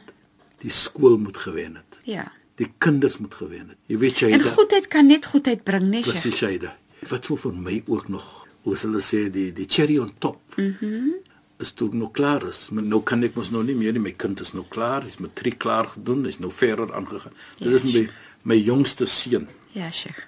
die 0.58 0.70
skool 0.70 1.18
moet 1.18 1.38
gewen 1.38 1.76
het. 1.76 2.00
Ja. 2.04 2.32
Die 2.56 2.74
kinders 2.78 3.18
moet 3.18 3.36
gewen 3.36 3.70
het. 3.70 3.78
Jy 3.86 3.98
weet 3.98 4.20
jy 4.20 4.32
En 4.32 4.42
goedheid 4.42 4.88
kan 4.88 5.06
net 5.06 5.26
goedheid 5.26 5.64
bring, 5.64 5.88
nee, 5.88 6.02
presies 6.02 6.40
jy. 6.40 6.60
Wat 7.10 7.26
so 7.26 7.36
vir 7.36 7.54
my 7.54 7.84
ook 7.88 8.08
nog, 8.10 8.48
hoe 8.64 8.76
hulle 8.76 9.02
sê 9.02 9.30
die 9.32 9.52
die 9.54 9.66
cherry 9.70 9.98
on 10.00 10.12
top. 10.20 10.40
Mhm. 10.58 10.76
Mm 10.82 11.14
is 11.58 11.72
toe 11.72 11.90
nog 11.96 12.12
klaar 12.12 12.44
is. 12.48 12.70
Maar 12.72 12.84
nou 12.84 13.02
kan 13.04 13.24
ek 13.24 13.36
mos 13.36 13.50
nou 13.50 13.64
nie 13.64 13.76
meer 13.80 13.94
nie. 13.96 14.02
My 14.04 14.12
kind 14.12 14.40
is 14.44 14.52
nou 14.54 14.66
klaar, 14.70 15.06
hy's 15.08 15.18
matriek 15.24 15.58
klaar 15.64 15.88
gedoen, 15.88 16.26
hy's 16.28 16.40
nou 16.44 16.50
verder 16.52 16.92
aangegaan. 16.94 17.32
Dit 17.60 17.70
Ja, 17.70 17.76
is 17.76 17.84
my 17.84 18.10
my 18.44 18.58
jongste 18.60 19.06
seun. 19.08 19.48
Ja, 19.72 19.88
Sheikh. 19.92 20.20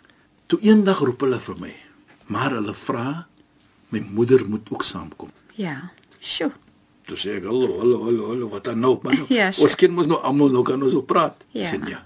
Toe 0.48 0.60
eendag 0.62 1.00
roep 1.04 1.22
hulle 1.22 1.40
vir 1.40 1.58
my, 1.60 1.74
maar 2.28 2.52
hulle 2.56 2.74
vra 2.74 3.28
my 3.90 4.00
moeder 4.00 4.48
moet 4.48 4.70
ook 4.72 4.84
saamkom. 4.84 5.30
Ja. 5.56 5.92
Sjoe. 6.20 6.52
Toe 7.08 7.18
sê 7.18 7.36
ek, 7.38 7.44
"Hallo, 7.44 7.78
hallo, 7.80 8.04
hallo, 8.04 8.28
hallo, 8.28 8.50
wat 8.50 8.64
dan 8.64 8.80
nou, 8.80 9.00
man? 9.04 9.26
Ja, 9.30 9.52
sure. 9.52 9.68
ons 9.68 9.76
kind 9.76 9.94
mos 9.94 10.08
nou 10.08 10.20
almal 10.22 10.50
nou 10.50 10.64
kan 10.64 10.82
ons 10.84 10.94
op 10.94 11.08
praat." 11.08 11.46
Ja. 11.52 11.62
Ek 11.64 11.68
sê 11.76 11.84
nee. 11.84 11.98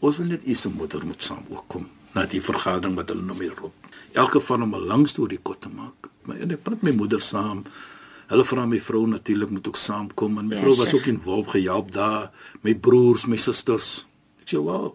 Ons 0.00 0.16
wil 0.16 0.26
net 0.26 0.46
u 0.46 0.54
se 0.54 0.68
moeder 0.68 1.04
moet 1.06 1.22
saam 1.22 1.44
ook 1.48 1.64
kom 1.68 1.88
na 2.14 2.26
die 2.26 2.40
vergadering 2.40 2.94
wat 2.94 3.08
hulle 3.08 3.22
nou 3.22 3.36
weer 3.36 3.54
roep. 3.56 3.72
Elke 4.14 4.40
van 4.40 4.60
hom 4.62 4.74
'n 4.74 4.86
lang 4.86 5.08
storie 5.08 5.38
kort 5.42 5.60
te 5.60 5.68
maak. 5.68 6.08
Maar 6.24 6.36
en 6.36 6.50
ek 6.50 6.62
praat 6.62 6.82
met 6.82 6.92
my 6.92 6.98
moeder 6.98 7.20
saam. 7.22 7.64
Hulle 8.26 8.44
vra 8.44 8.66
my 8.66 8.78
vrou 8.80 9.06
natuurlik 9.06 9.50
moet 9.50 9.66
ook 9.68 9.76
saamkom 9.76 10.38
en 10.38 10.46
my 10.46 10.54
Ja, 10.54 10.60
vrou 10.60 10.74
was 10.76 10.94
ook 10.94 11.06
involved 11.06 11.50
gehelp 11.50 11.92
daar, 11.92 12.30
my 12.62 12.74
broers, 12.74 13.26
my 13.26 13.36
susters. 13.36 14.06
Ek 14.40 14.48
sê, 14.54 14.58
"Wow, 14.58 14.94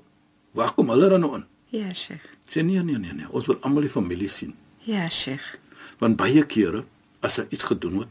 waar 0.52 0.74
kom 0.74 0.90
hulle 0.90 1.10
dan 1.10 1.20
nou 1.20 1.36
in?" 1.36 1.46
Ja, 1.68 1.94
Sheikh. 1.94 2.24
Ek 2.48 2.52
sê, 2.54 2.64
"Nee, 2.66 2.82
nee, 2.84 2.98
nee, 2.98 3.14
nee, 3.14 3.26
ons 3.32 3.46
wil 3.46 3.58
almal 3.62 3.82
die 3.82 3.90
familie 3.90 4.28
sien." 4.30 4.56
Ja, 4.80 5.10
Sheikh. 5.10 5.58
Want 6.00 6.16
baie 6.18 6.44
kere 6.46 6.84
as 7.20 7.36
daar 7.36 7.46
iets 7.50 7.64
gedoen 7.64 7.94
word, 7.94 8.08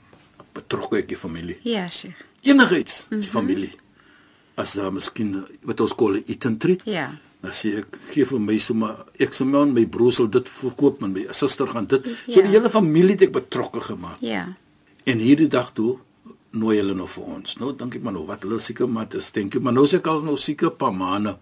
betrokke 0.53 0.97
ek 0.97 1.09
die 1.09 1.17
familie. 1.17 1.59
Ja, 1.63 1.89
Sheikh. 1.91 2.17
Enigiets, 2.43 3.07
mm 3.11 3.17
Mhm. 3.17 3.17
-hmm. 3.17 3.21
die 3.21 3.31
familie. 3.31 3.73
As 4.55 4.73
daar 4.73 4.93
miskien 4.93 5.35
eh, 5.35 5.57
wat 5.63 5.81
ons 5.81 5.95
kol 5.95 6.13
'n 6.17 6.23
eat 6.27 6.45
and 6.47 6.61
treat, 6.61 6.81
Ja. 6.85 7.19
Dan 7.43 7.53
sê 7.53 7.79
ek 7.79 7.99
gee 8.13 8.25
vir 8.25 8.41
my 8.41 8.59
sommer 8.59 8.97
ek 9.21 9.33
sê 9.33 9.45
man, 9.47 9.73
my 9.73 9.85
broer 9.87 10.13
sal 10.13 10.27
dit 10.27 10.49
verkoop 10.49 11.03
en 11.03 11.13
my 11.13 11.27
suster 11.33 11.67
gaan 11.67 11.87
dit. 11.87 12.05
Ja. 12.05 12.13
So 12.35 12.41
Ja. 12.41 12.47
die 12.47 12.55
hele 12.57 12.71
familie 12.71 13.13
het 13.15 13.23
ek 13.23 13.33
betrokke 13.33 13.81
gemaak. 13.81 14.19
Ja. 14.21 14.47
En 15.07 15.19
hierdie 15.19 15.49
dag 15.49 15.73
toe 15.73 15.99
nooi 16.53 16.77
hulle 16.79 16.95
nou 16.95 17.07
vir 17.07 17.25
ons. 17.25 17.59
Nou 17.61 17.73
dink 17.77 17.95
ek 17.95 18.03
maar 18.03 18.13
nou 18.13 18.27
wat 18.27 18.43
hulle 18.43 18.59
seker 18.59 18.89
maar 18.89 19.07
dis 19.09 19.31
dink 19.33 19.55
ek 19.55 19.63
maar 19.63 19.73
nou 19.73 19.85
is 19.85 19.95
ek 19.95 20.07
al 20.07 20.23
nou 20.23 20.37
seker 20.37 20.71
'n 20.71 20.77
paar 20.77 20.93
maande 20.95 21.37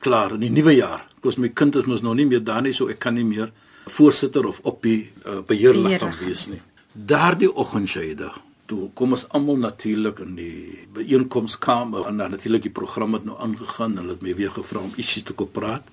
klaar 0.00 0.32
in 0.34 0.40
die 0.40 0.50
nuwe 0.50 0.74
jaar. 0.76 1.06
Kos 1.20 1.36
my 1.38 1.48
kind 1.48 1.76
is 1.76 1.86
mos 1.86 2.02
nou 2.02 2.14
nie 2.14 2.26
meer 2.26 2.40
daar 2.44 2.62
nie, 2.62 2.72
so 2.72 2.88
ek 2.88 2.98
kan 2.98 3.14
nie 3.14 3.24
meer 3.24 3.50
voorsitter 3.88 4.46
of 4.46 4.60
op 4.64 4.82
die 4.82 5.12
uh, 5.26 5.40
beheerliggaam 5.46 6.10
Beheerliggaam. 6.10 6.26
wees 6.26 6.46
nie. 6.48 6.60
Daardie 6.92 7.52
oggend 7.54 7.88
Shaida, 7.88 8.32
toe 8.66 8.90
kom 8.98 9.12
ons 9.16 9.24
almal 9.34 9.56
natuurlik 9.62 10.18
in 10.24 10.34
die 10.38 10.86
byeenkomskamer 10.96 12.06
en 12.08 12.16
dan 12.20 12.30
natuurlik 12.34 12.62
die 12.66 12.74
program 12.74 13.14
het 13.16 13.24
nou 13.24 13.36
aangegaan. 13.42 13.96
Hulle 14.00 14.14
het 14.16 14.22
my 14.22 14.34
weer 14.38 14.50
gevra 14.54 14.82
om 14.82 14.92
ietsie 14.96 15.22
te 15.22 15.32
kom 15.38 15.50
praat. 15.50 15.86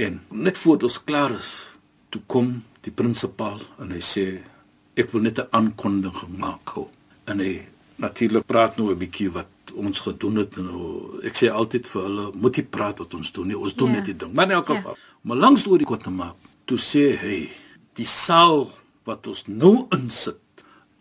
En 0.00 0.20
net 0.30 0.58
voor 0.58 0.82
ons 0.82 0.98
klaar 1.04 1.34
is, 1.36 1.50
toe 2.10 2.22
kom 2.26 2.62
die 2.86 2.92
prinsipaal 2.92 3.60
en 3.80 3.92
hy 3.94 4.00
sê 4.02 4.24
ek 4.96 5.12
wil 5.12 5.22
net 5.22 5.38
'n 5.38 5.48
aankondiging 5.50 6.38
maak. 6.38 6.68
Ho. 6.74 6.90
En 7.26 7.38
hy 7.38 7.62
natuurlik 7.98 8.46
praat 8.46 8.76
nou 8.76 8.90
'n 8.90 8.98
bietjie 8.98 9.30
wat 9.32 9.46
ons 9.74 10.00
gedoen 10.00 10.36
het 10.36 10.56
en 10.56 10.64
nou, 10.64 11.20
ek 11.24 11.34
sê 11.34 11.50
altyd 11.50 11.88
vir 11.88 12.02
hulle 12.02 12.30
moet 12.34 12.56
nie 12.56 12.64
praat 12.64 12.98
wat 12.98 13.14
ons 13.14 13.32
doen 13.32 13.46
nie. 13.46 13.56
Ons 13.58 13.74
doen 13.74 13.88
Ja. 13.88 13.94
net 13.94 14.04
die 14.04 14.16
ding. 14.16 14.32
Maar 14.32 14.44
in 14.44 14.50
elk 14.50 14.68
Ja. 14.68 14.74
geval, 14.76 14.96
om 15.24 15.32
'n 15.32 15.38
lang 15.38 15.58
storie 15.58 15.86
kort 15.86 16.02
te 16.02 16.10
maak, 16.10 16.34
toe 16.64 16.78
sê 16.78 17.16
hy 17.16 17.48
die 17.94 18.06
saal 18.06 18.70
wat 19.04 19.26
ons 19.26 19.46
nou 19.46 19.86
insit 19.90 20.36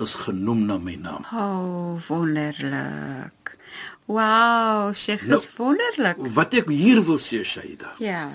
is 0.01 0.13
genoem 0.15 0.65
na 0.65 0.77
my 0.77 0.95
naam. 0.95 1.25
Oh, 1.34 1.99
wonderlik. 2.08 3.58
Wow, 4.06 4.93
Sheikh, 4.95 5.23
Nou- 5.27 5.39
dis 5.39 5.53
wonderlik. 5.56 6.17
Wat 6.34 6.53
ek 6.53 6.67
hier 6.69 7.03
wil 7.06 7.17
sê, 7.19 7.43
Shaida, 7.43 7.93
Ja. 7.99 8.29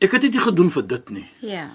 ek 0.00 0.10
het 0.12 0.20
dit 0.20 0.32
nie 0.32 0.40
gedoen 0.40 0.70
vir 0.70 0.86
dit 0.86 1.10
nie, 1.10 1.28
Ja. 1.40 1.70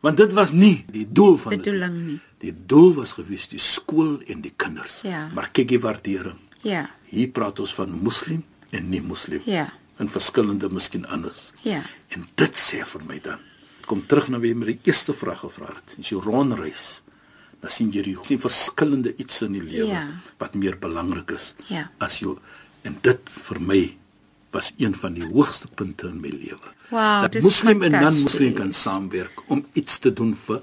want 0.00 0.16
dit 0.16 0.32
was 0.32 0.52
nie 0.52 0.84
die 0.90 1.06
doel 1.12 1.36
van 1.36 1.50
dit. 1.52 1.62
Bedoeling 1.62 2.06
nie. 2.06 2.20
Die 2.38 2.54
doel 2.66 2.94
was 2.94 3.12
gewees 3.12 3.48
die 3.48 3.58
skool 3.58 4.20
en 4.26 4.40
die 4.40 4.52
kinders. 4.56 5.00
Ja. 5.02 5.28
Maar 5.34 5.50
kyk 5.52 5.68
die 5.68 5.80
waardering. 5.80 6.38
Ja. 6.62 6.90
Hier 7.04 7.28
praat 7.28 7.60
ons 7.60 7.74
van 7.74 7.90
moslim 7.90 8.44
en 8.70 8.88
nie 8.88 9.00
moslim. 9.02 9.40
Ja. 9.44 9.72
En 9.98 10.08
verskillende 10.08 10.68
miskien 10.70 11.06
anders. 11.06 11.52
Ja. 11.62 11.82
En 12.08 12.26
dit 12.34 12.54
sê 12.54 12.84
vir 12.86 13.00
my 13.06 13.20
dan. 13.20 13.38
Kom 13.86 14.06
terug 14.06 14.28
na 14.28 14.38
wie 14.38 14.54
my 14.54 14.66
die 14.66 14.78
eerste 14.82 15.12
vraag 15.12 15.38
gevra 15.40 15.66
het. 15.66 15.96
As 15.98 16.08
jy 16.08 16.16
rondreis, 16.18 17.02
dan 17.62 17.70
sien 17.70 17.90
jy 17.94 18.02
die 18.02 18.16
sien 18.26 18.40
verskillende 18.42 19.14
iets 19.22 19.42
in 19.46 19.52
die 19.56 19.62
lewe 19.62 19.86
Ja. 19.92 20.06
wat 20.38 20.54
meer 20.58 20.76
belangrik 20.78 21.30
is 21.30 21.54
Ja. 21.68 21.88
as 21.98 22.18
jou 22.18 22.36
en 22.84 22.98
dit 23.02 23.20
vir 23.48 23.60
my 23.60 23.96
was 24.52 24.72
een 24.78 24.94
van 24.94 25.14
die 25.14 25.24
hoogste 25.24 25.68
punte 25.74 26.08
in 26.08 26.20
my 26.20 26.28
lewe. 26.28 26.68
Wow, 26.90 27.22
dat 27.30 27.42
moslim 27.42 27.82
en 27.82 27.90
non-moslim 27.92 28.52
fantasties. 28.52 28.54
kan 28.58 28.72
saamwerk 28.72 29.42
om 29.48 29.64
iets 29.72 29.98
te 29.98 30.12
doen 30.12 30.34
vir 30.36 30.60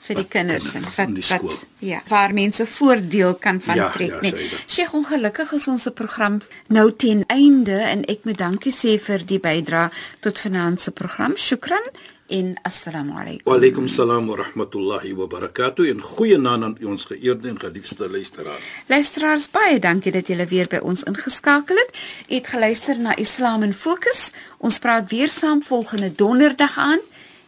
vir 0.00 0.16
die 0.16 0.22
wat 0.24 0.30
kinders 0.32 0.74
en 0.74 0.82
wat 0.82 0.98
in 1.08 1.14
die 1.14 1.24
wat 1.28 1.38
skool. 1.52 1.68
ja, 1.78 2.02
waar 2.08 2.34
mense 2.34 2.66
voordeel 2.66 3.34
kan 3.34 3.60
van 3.60 3.76
Ja, 3.76 3.90
trek, 3.90 4.08
ja, 4.10 4.20
nee. 4.20 4.50
Sheikh, 4.66 4.92
ongelukkig 4.94 5.52
is 5.52 5.68
ons 5.68 5.82
se 5.82 5.90
program 5.90 6.40
nou 6.68 6.90
ten 6.96 7.24
einde 7.28 7.78
en 7.80 8.04
ek 8.08 8.24
moet 8.24 8.38
dankie 8.38 8.72
sê 8.72 8.98
vir 9.00 9.24
die 9.26 9.38
bydrae 9.40 9.90
tot 10.20 10.38
vanaand 10.38 10.80
se 10.80 10.90
program. 10.90 11.36
Shukran 11.36 11.84
en 12.29 12.55
assalamu 12.61 13.11
alaykum. 13.11 13.45
Wa 13.45 13.55
alaykum 13.57 13.87
salaam 13.87 14.27
wa 14.27 14.35
rahmatullahi 14.35 15.13
wa 15.13 15.27
barakatuh 15.27 15.89
en 15.89 16.01
goeie 16.01 16.37
naand 16.37 16.63
aan 16.63 16.77
ons 16.85 17.05
geëerde 17.05 17.49
en 17.49 17.59
geliefde 17.59 18.09
luisteraars. 18.09 18.73
Luisteraars, 18.87 19.49
baie 19.51 19.79
dankie 19.79 20.11
dat 20.11 20.27
julle 20.27 20.45
weer 20.45 20.67
by 20.67 20.79
ons 20.81 21.03
ingeskakel 21.03 21.75
het. 21.75 21.91
U 22.29 22.33
het 22.33 22.47
geluister 22.47 22.99
na 22.99 23.15
Islam 23.15 23.63
in 23.63 23.73
Fokus. 23.73 24.31
Ons 24.57 24.79
praat 24.79 25.09
weer 25.09 25.29
saam 25.29 25.63
volgende 25.63 26.15
donderdag 26.15 26.77
aan, 26.77 26.99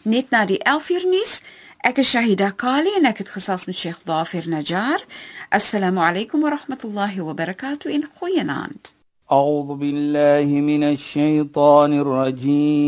net 0.02 0.30
na 0.30 0.46
die 0.46 0.60
11uur 0.62 1.08
nuus. 1.10 1.42
Ek 1.86 1.98
is 2.02 2.10
Shahida 2.10 2.52
Kali 2.52 2.90
en 2.98 3.06
ek 3.06 3.18
het 3.24 3.30
gesels 3.30 3.66
met 3.66 3.78
Sheikh 3.78 4.04
Dafir 4.06 4.50
Najjar. 4.50 5.02
Assalamu 5.50 6.00
alaykum 6.04 6.42
wa 6.42 6.50
rahmatullahi 6.58 7.22
wa 7.24 7.34
barakatuh 7.34 7.94
en 7.94 8.10
goeienaand. 8.20 8.94
أعوذ 9.32 9.76
بالله 9.76 10.62
من 10.62 10.84
الشيطان 10.84 12.00
الرجيم 12.00 12.88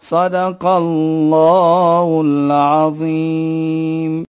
صدق 0.00 0.66
الله 0.66 2.20
العظيم. 2.24 4.26